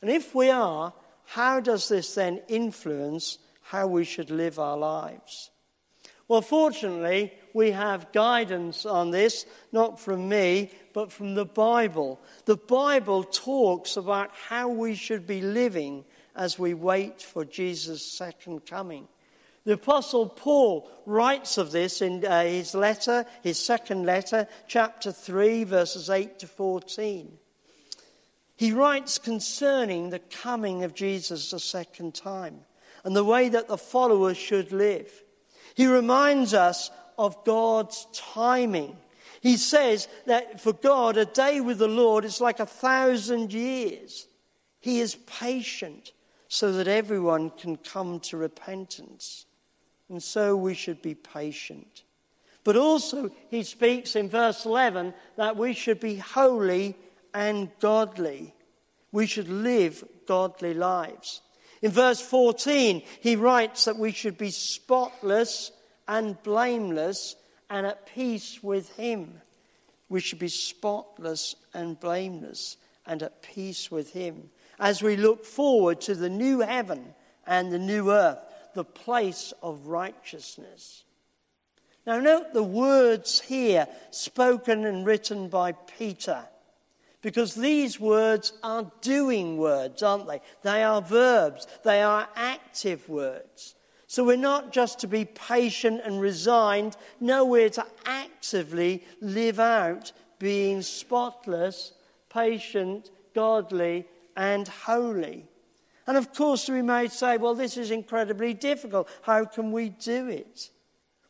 And 0.00 0.10
if 0.10 0.34
we 0.34 0.50
are, 0.50 0.92
how 1.24 1.60
does 1.60 1.88
this 1.88 2.14
then 2.14 2.40
influence 2.48 3.38
how 3.68 3.86
we 3.86 4.02
should 4.04 4.30
live 4.30 4.58
our 4.58 4.78
lives. 4.78 5.50
Well, 6.26 6.40
fortunately, 6.40 7.32
we 7.54 7.70
have 7.70 8.12
guidance 8.12 8.84
on 8.86 9.10
this, 9.10 9.46
not 9.72 10.00
from 10.00 10.28
me, 10.28 10.70
but 10.92 11.12
from 11.12 11.34
the 11.34 11.44
Bible. 11.44 12.20
The 12.44 12.56
Bible 12.56 13.24
talks 13.24 13.96
about 13.96 14.30
how 14.48 14.68
we 14.68 14.94
should 14.94 15.26
be 15.26 15.40
living 15.40 16.04
as 16.34 16.58
we 16.58 16.74
wait 16.74 17.20
for 17.22 17.44
Jesus' 17.44 18.10
second 18.10 18.66
coming. 18.66 19.08
The 19.68 19.74
Apostle 19.74 20.30
Paul 20.30 20.90
writes 21.04 21.58
of 21.58 21.72
this 21.72 22.00
in 22.00 22.24
uh, 22.24 22.44
his 22.44 22.74
letter, 22.74 23.26
his 23.42 23.58
second 23.58 24.06
letter, 24.06 24.48
chapter 24.66 25.12
3, 25.12 25.64
verses 25.64 26.08
8 26.08 26.38
to 26.38 26.46
14. 26.46 27.36
He 28.56 28.72
writes 28.72 29.18
concerning 29.18 30.08
the 30.08 30.20
coming 30.20 30.84
of 30.84 30.94
Jesus 30.94 31.52
a 31.52 31.60
second 31.60 32.14
time 32.14 32.60
and 33.04 33.14
the 33.14 33.22
way 33.22 33.50
that 33.50 33.68
the 33.68 33.76
followers 33.76 34.38
should 34.38 34.72
live. 34.72 35.12
He 35.74 35.86
reminds 35.86 36.54
us 36.54 36.90
of 37.18 37.44
God's 37.44 38.06
timing. 38.14 38.96
He 39.42 39.58
says 39.58 40.08
that 40.24 40.62
for 40.62 40.72
God, 40.72 41.18
a 41.18 41.26
day 41.26 41.60
with 41.60 41.76
the 41.76 41.88
Lord 41.88 42.24
is 42.24 42.40
like 42.40 42.58
a 42.58 42.64
thousand 42.64 43.52
years. 43.52 44.28
He 44.80 45.00
is 45.00 45.16
patient 45.26 46.12
so 46.48 46.72
that 46.72 46.88
everyone 46.88 47.50
can 47.50 47.76
come 47.76 48.18
to 48.20 48.38
repentance. 48.38 49.44
And 50.08 50.22
so 50.22 50.56
we 50.56 50.74
should 50.74 51.02
be 51.02 51.14
patient. 51.14 52.02
But 52.64 52.76
also, 52.76 53.30
he 53.50 53.62
speaks 53.62 54.16
in 54.16 54.28
verse 54.28 54.64
11 54.64 55.14
that 55.36 55.56
we 55.56 55.72
should 55.72 56.00
be 56.00 56.16
holy 56.16 56.96
and 57.34 57.70
godly. 57.80 58.54
We 59.12 59.26
should 59.26 59.48
live 59.48 60.04
godly 60.26 60.74
lives. 60.74 61.40
In 61.80 61.90
verse 61.90 62.20
14, 62.20 63.02
he 63.20 63.36
writes 63.36 63.84
that 63.84 63.98
we 63.98 64.12
should 64.12 64.36
be 64.36 64.50
spotless 64.50 65.70
and 66.06 66.42
blameless 66.42 67.36
and 67.70 67.86
at 67.86 68.06
peace 68.06 68.62
with 68.62 68.94
him. 68.96 69.40
We 70.08 70.20
should 70.20 70.38
be 70.38 70.48
spotless 70.48 71.54
and 71.74 71.98
blameless 72.00 72.76
and 73.06 73.22
at 73.22 73.42
peace 73.42 73.90
with 73.90 74.12
him 74.12 74.50
as 74.80 75.02
we 75.02 75.16
look 75.16 75.44
forward 75.44 76.00
to 76.02 76.14
the 76.14 76.30
new 76.30 76.60
heaven 76.60 77.14
and 77.46 77.72
the 77.72 77.78
new 77.78 78.10
earth, 78.10 78.38
the 78.78 78.84
place 78.84 79.52
of 79.60 79.88
righteousness. 79.88 81.02
Now, 82.06 82.20
note 82.20 82.52
the 82.52 82.62
words 82.62 83.40
here 83.40 83.88
spoken 84.12 84.86
and 84.86 85.04
written 85.04 85.48
by 85.48 85.72
Peter. 85.72 86.44
Because 87.20 87.56
these 87.56 87.98
words 87.98 88.52
are 88.62 88.88
doing 89.00 89.56
words, 89.56 90.04
aren't 90.04 90.28
they? 90.28 90.40
They 90.62 90.84
are 90.84 91.02
verbs, 91.02 91.66
they 91.82 92.04
are 92.04 92.28
active 92.36 93.08
words. 93.08 93.74
So 94.06 94.22
we're 94.22 94.36
not 94.36 94.72
just 94.72 95.00
to 95.00 95.08
be 95.08 95.24
patient 95.24 96.02
and 96.04 96.20
resigned, 96.20 96.96
no, 97.18 97.44
we're 97.44 97.70
to 97.70 97.86
actively 98.06 99.02
live 99.20 99.58
out 99.58 100.12
being 100.38 100.82
spotless, 100.82 101.94
patient, 102.28 103.10
godly, 103.34 104.06
and 104.36 104.68
holy. 104.68 105.47
And 106.08 106.16
of 106.16 106.32
course, 106.32 106.70
we 106.70 106.80
may 106.80 107.08
say, 107.08 107.36
well, 107.36 107.54
this 107.54 107.76
is 107.76 107.90
incredibly 107.90 108.54
difficult. 108.54 109.10
How 109.20 109.44
can 109.44 109.72
we 109.72 109.90
do 109.90 110.26
it? 110.28 110.70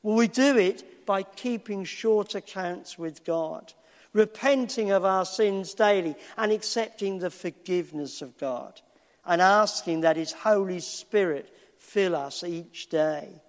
Well, 0.04 0.16
we 0.16 0.28
do 0.28 0.56
it 0.56 1.04
by 1.04 1.24
keeping 1.24 1.84
short 1.84 2.36
accounts 2.36 2.96
with 2.96 3.24
God, 3.24 3.72
repenting 4.12 4.92
of 4.92 5.04
our 5.04 5.24
sins 5.24 5.74
daily, 5.74 6.14
and 6.36 6.52
accepting 6.52 7.18
the 7.18 7.28
forgiveness 7.28 8.22
of 8.22 8.38
God, 8.38 8.80
and 9.26 9.42
asking 9.42 10.02
that 10.02 10.16
His 10.16 10.30
Holy 10.30 10.78
Spirit 10.78 11.52
fill 11.76 12.14
us 12.14 12.44
each 12.44 12.88
day. 12.88 13.42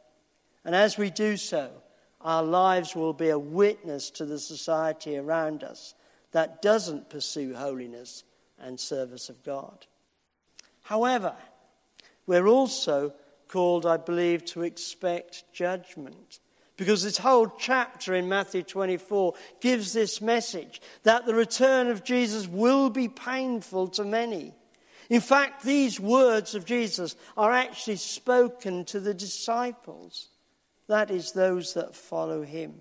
And 0.65 0.73
as 0.73 0.97
we 0.97 1.11
do 1.11 1.37
so, 1.37 1.69
our 2.21 2.41
lives 2.41 2.95
will 2.95 3.13
be 3.13 3.29
a 3.29 3.37
witness 3.37 4.09
to 4.11 4.25
the 4.25 4.39
society 4.39 5.15
around 5.15 5.63
us 5.63 5.93
that 6.31 6.63
doesn't 6.63 7.11
pursue 7.11 7.53
holiness 7.53 8.23
and 8.57 8.79
service 8.79 9.29
of 9.29 9.43
God. 9.43 9.85
However, 10.89 11.35
we're 12.25 12.47
also 12.47 13.13
called, 13.47 13.85
I 13.85 13.97
believe, 13.97 14.43
to 14.45 14.63
expect 14.63 15.43
judgment. 15.53 16.39
Because 16.77 17.03
this 17.03 17.19
whole 17.19 17.45
chapter 17.59 18.15
in 18.15 18.27
Matthew 18.27 18.63
24 18.63 19.35
gives 19.61 19.93
this 19.93 20.19
message 20.19 20.81
that 21.03 21.27
the 21.27 21.35
return 21.35 21.89
of 21.89 22.03
Jesus 22.03 22.47
will 22.47 22.89
be 22.89 23.07
painful 23.07 23.89
to 23.89 24.03
many. 24.03 24.55
In 25.11 25.21
fact, 25.21 25.61
these 25.61 25.99
words 25.99 26.55
of 26.55 26.65
Jesus 26.65 27.15
are 27.37 27.51
actually 27.51 27.97
spoken 27.97 28.83
to 28.85 28.99
the 28.99 29.13
disciples. 29.13 30.29
That 30.87 31.11
is, 31.11 31.33
those 31.33 31.75
that 31.75 31.93
follow 31.93 32.41
him. 32.41 32.73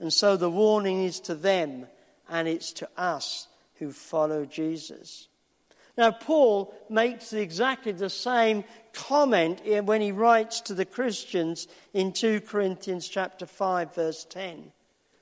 And 0.00 0.12
so 0.12 0.36
the 0.36 0.50
warning 0.50 1.04
is 1.04 1.20
to 1.20 1.36
them 1.36 1.86
and 2.28 2.48
it's 2.48 2.72
to 2.72 2.88
us 2.96 3.46
who 3.74 3.92
follow 3.92 4.44
Jesus. 4.46 5.28
Now, 6.00 6.12
Paul 6.12 6.74
makes 6.88 7.34
exactly 7.34 7.92
the 7.92 8.08
same 8.08 8.64
comment 8.94 9.60
when 9.84 10.00
he 10.00 10.12
writes 10.12 10.62
to 10.62 10.72
the 10.72 10.86
Christians 10.86 11.68
in 11.92 12.14
2 12.14 12.40
Corinthians 12.40 13.06
chapter 13.06 13.44
5 13.44 13.94
verse 13.94 14.24
10. 14.24 14.72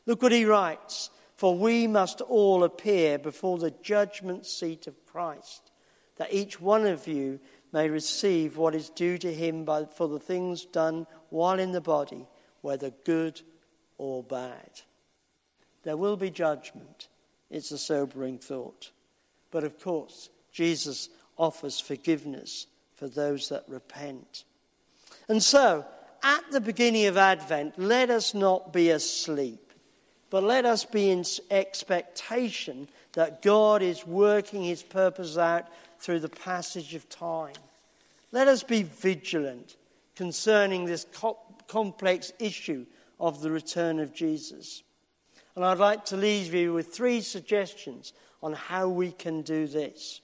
Look 0.06 0.22
what 0.22 0.30
he 0.30 0.44
writes, 0.44 1.10
for 1.34 1.58
we 1.58 1.88
must 1.88 2.20
all 2.20 2.62
appear 2.62 3.18
before 3.18 3.58
the 3.58 3.74
judgment 3.82 4.46
seat 4.46 4.86
of 4.86 5.04
Christ, 5.04 5.72
that 6.14 6.32
each 6.32 6.60
one 6.60 6.86
of 6.86 7.08
you 7.08 7.40
may 7.72 7.88
receive 7.88 8.56
what 8.56 8.76
is 8.76 8.88
due 8.88 9.18
to 9.18 9.34
him 9.34 9.64
by, 9.64 9.84
for 9.86 10.06
the 10.06 10.20
things 10.20 10.64
done 10.64 11.08
while 11.30 11.58
in 11.58 11.72
the 11.72 11.80
body, 11.80 12.28
whether 12.60 12.90
good 13.04 13.40
or 13.98 14.22
bad. 14.22 14.82
There 15.82 15.96
will 15.96 16.16
be 16.16 16.30
judgment. 16.30 17.08
It's 17.50 17.72
a 17.72 17.78
sobering 17.78 18.38
thought. 18.38 18.92
But 19.50 19.64
of 19.64 19.80
course, 19.80 20.30
Jesus 20.58 21.08
offers 21.36 21.78
forgiveness 21.78 22.66
for 22.96 23.06
those 23.06 23.48
that 23.48 23.62
repent. 23.68 24.42
And 25.28 25.40
so, 25.40 25.86
at 26.20 26.50
the 26.50 26.60
beginning 26.60 27.06
of 27.06 27.16
Advent, 27.16 27.78
let 27.78 28.10
us 28.10 28.34
not 28.34 28.72
be 28.72 28.90
asleep, 28.90 29.72
but 30.30 30.42
let 30.42 30.64
us 30.64 30.84
be 30.84 31.10
in 31.10 31.24
expectation 31.52 32.88
that 33.12 33.40
God 33.40 33.82
is 33.82 34.04
working 34.04 34.64
his 34.64 34.82
purpose 34.82 35.38
out 35.38 35.66
through 36.00 36.18
the 36.18 36.28
passage 36.28 36.92
of 36.96 37.08
time. 37.08 37.54
Let 38.32 38.48
us 38.48 38.64
be 38.64 38.82
vigilant 38.82 39.76
concerning 40.16 40.86
this 40.86 41.06
co- 41.12 41.38
complex 41.68 42.32
issue 42.40 42.84
of 43.20 43.42
the 43.42 43.52
return 43.52 44.00
of 44.00 44.12
Jesus. 44.12 44.82
And 45.54 45.64
I'd 45.64 45.78
like 45.78 46.04
to 46.06 46.16
leave 46.16 46.52
you 46.52 46.72
with 46.72 46.92
three 46.92 47.20
suggestions 47.20 48.12
on 48.42 48.54
how 48.54 48.88
we 48.88 49.12
can 49.12 49.42
do 49.42 49.68
this. 49.68 50.20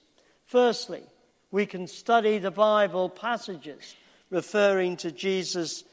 Firstly, 0.55 1.03
we 1.51 1.65
can 1.65 1.85
study 1.85 2.37
the 2.37 2.49
Bible 2.49 3.09
passages 3.09 3.93
referring 4.29 4.95
to 4.95 5.11
Jesus 5.11 5.83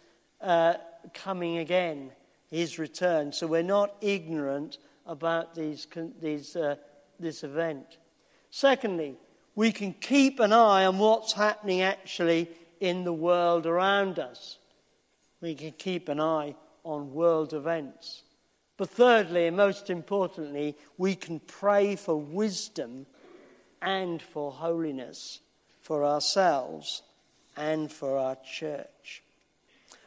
uh, 0.41 0.75
coming 1.15 1.59
again, 1.59 2.13
his 2.49 2.79
return, 2.79 3.33
so 3.33 3.49
we're 3.49 3.65
not 3.65 3.97
ignorant 4.01 4.79
about 5.05 5.57
these, 5.57 5.89
these, 6.21 6.55
uh, 6.55 6.77
this 7.19 7.43
event. 7.43 7.99
Secondly, 8.51 9.17
we 9.57 9.73
can 9.73 9.95
keep 9.95 10.39
an 10.39 10.53
eye 10.53 10.87
on 10.87 11.01
what's 11.01 11.33
happening 11.33 11.81
actually 11.81 12.49
in 12.79 13.03
the 13.03 13.13
world 13.13 13.67
around 13.67 14.21
us. 14.21 14.59
We 15.41 15.57
can 15.57 15.73
keep 15.73 16.09
an 16.09 16.21
eye 16.21 16.55
on 16.85 17.13
world 17.13 17.53
events. 17.53 18.23
But 18.77 18.91
thirdly, 18.91 19.49
and 19.49 19.57
most 19.57 19.91
importantly, 19.91 20.77
we 20.99 21.17
can 21.17 21.41
pray 21.41 21.97
for 21.97 22.15
wisdom 22.15 23.07
and 23.83 24.23
for 24.23 24.53
holiness 24.53 25.41
for 25.83 26.05
ourselves 26.05 27.03
and 27.57 27.93
for 27.93 28.17
our 28.17 28.37
church. 28.37 29.23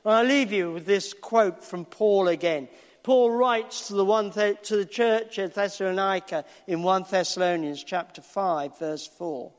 I 0.05 0.23
leave 0.23 0.51
you 0.51 0.71
with 0.71 0.85
this 0.85 1.13
quote 1.13 1.63
from 1.63 1.85
Paul 1.85 2.27
again. 2.27 2.67
Paul 3.03 3.31
writes 3.31 3.87
to 3.87 3.93
the, 3.93 4.05
one 4.05 4.31
to 4.31 4.77
the 4.77 4.85
church 4.85 5.37
at 5.39 5.53
Thessalonica 5.53 6.45
in 6.67 6.83
1 6.83 7.05
Thessalonians 7.09 7.83
chapter 7.83 8.21
5, 8.21 8.79
verse 8.79 9.07
4. 9.07 9.51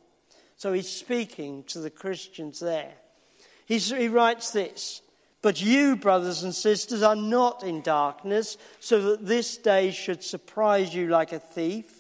So 0.57 0.72
he's 0.72 0.88
speaking 0.88 1.64
to 1.64 1.81
the 1.81 1.90
Christians 1.90 2.61
there. 2.61 2.94
He's, 3.66 3.90
he 3.90 4.09
writes 4.09 4.50
this 4.52 5.02
But 5.42 5.61
you, 5.61 5.96
brothers 5.96 6.42
and 6.42 6.55
sisters, 6.55 7.02
are 7.02 7.16
not 7.16 7.62
in 7.62 7.83
darkness, 7.83 8.57
so 8.81 9.00
that 9.02 9.26
this 9.26 9.57
day 9.59 9.90
should 9.90 10.24
surprise 10.24 10.94
you 10.94 11.09
like 11.09 11.33
a 11.33 11.38
thief. 11.38 11.96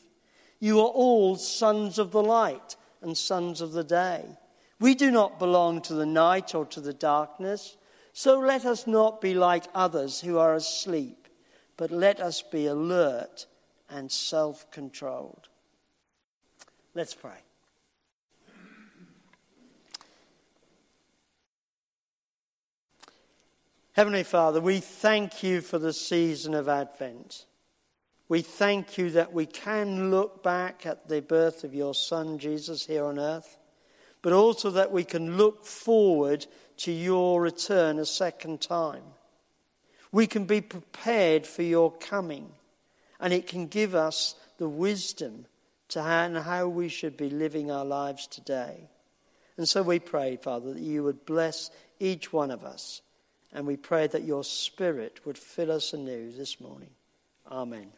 You 0.60 0.80
are 0.80 0.88
all 0.88 1.36
sons 1.36 1.98
of 1.98 2.12
the 2.12 2.22
light 2.22 2.76
and 3.02 3.16
sons 3.16 3.60
of 3.60 3.72
the 3.72 3.84
day. 3.84 4.24
We 4.78 4.94
do 4.94 5.10
not 5.10 5.38
belong 5.38 5.80
to 5.82 5.94
the 5.94 6.06
night 6.06 6.54
or 6.54 6.66
to 6.66 6.80
the 6.80 6.92
darkness. 6.92 7.76
So 8.12 8.38
let 8.38 8.64
us 8.64 8.86
not 8.86 9.20
be 9.20 9.34
like 9.34 9.64
others 9.74 10.20
who 10.20 10.38
are 10.38 10.54
asleep, 10.54 11.28
but 11.76 11.90
let 11.90 12.20
us 12.20 12.42
be 12.42 12.66
alert 12.66 13.46
and 13.90 14.10
self 14.10 14.70
controlled. 14.70 15.48
Let's 16.94 17.14
pray. 17.14 17.38
Heavenly 23.92 24.24
Father, 24.24 24.60
we 24.60 24.80
thank 24.80 25.42
you 25.42 25.62
for 25.62 25.78
the 25.78 25.92
season 25.92 26.52
of 26.52 26.68
Advent. 26.68 27.46
We 28.28 28.42
thank 28.42 28.98
you 28.98 29.10
that 29.10 29.32
we 29.32 29.46
can 29.46 30.10
look 30.10 30.42
back 30.42 30.84
at 30.84 31.08
the 31.08 31.22
birth 31.22 31.62
of 31.62 31.74
your 31.74 31.94
Son, 31.94 32.38
Jesus, 32.38 32.86
here 32.86 33.04
on 33.04 33.18
earth, 33.18 33.56
but 34.20 34.32
also 34.32 34.70
that 34.70 34.90
we 34.90 35.04
can 35.04 35.36
look 35.36 35.64
forward 35.64 36.46
to 36.78 36.90
your 36.90 37.40
return 37.40 37.98
a 37.98 38.04
second 38.04 38.60
time. 38.60 39.04
We 40.10 40.26
can 40.26 40.44
be 40.44 40.60
prepared 40.60 41.46
for 41.46 41.62
your 41.62 41.92
coming, 41.92 42.50
and 43.20 43.32
it 43.32 43.46
can 43.46 43.68
give 43.68 43.94
us 43.94 44.34
the 44.58 44.68
wisdom 44.68 45.46
to 45.88 46.02
how 46.02 46.66
we 46.66 46.88
should 46.88 47.16
be 47.16 47.30
living 47.30 47.70
our 47.70 47.84
lives 47.84 48.26
today. 48.26 48.88
And 49.56 49.68
so 49.68 49.82
we 49.82 50.00
pray, 50.00 50.36
Father, 50.36 50.74
that 50.74 50.82
you 50.82 51.04
would 51.04 51.24
bless 51.26 51.70
each 52.00 52.32
one 52.32 52.50
of 52.50 52.64
us, 52.64 53.02
and 53.52 53.66
we 53.66 53.76
pray 53.76 54.08
that 54.08 54.24
your 54.24 54.42
Spirit 54.42 55.20
would 55.24 55.38
fill 55.38 55.70
us 55.70 55.92
anew 55.92 56.32
this 56.32 56.60
morning. 56.60 56.90
Amen. 57.48 57.92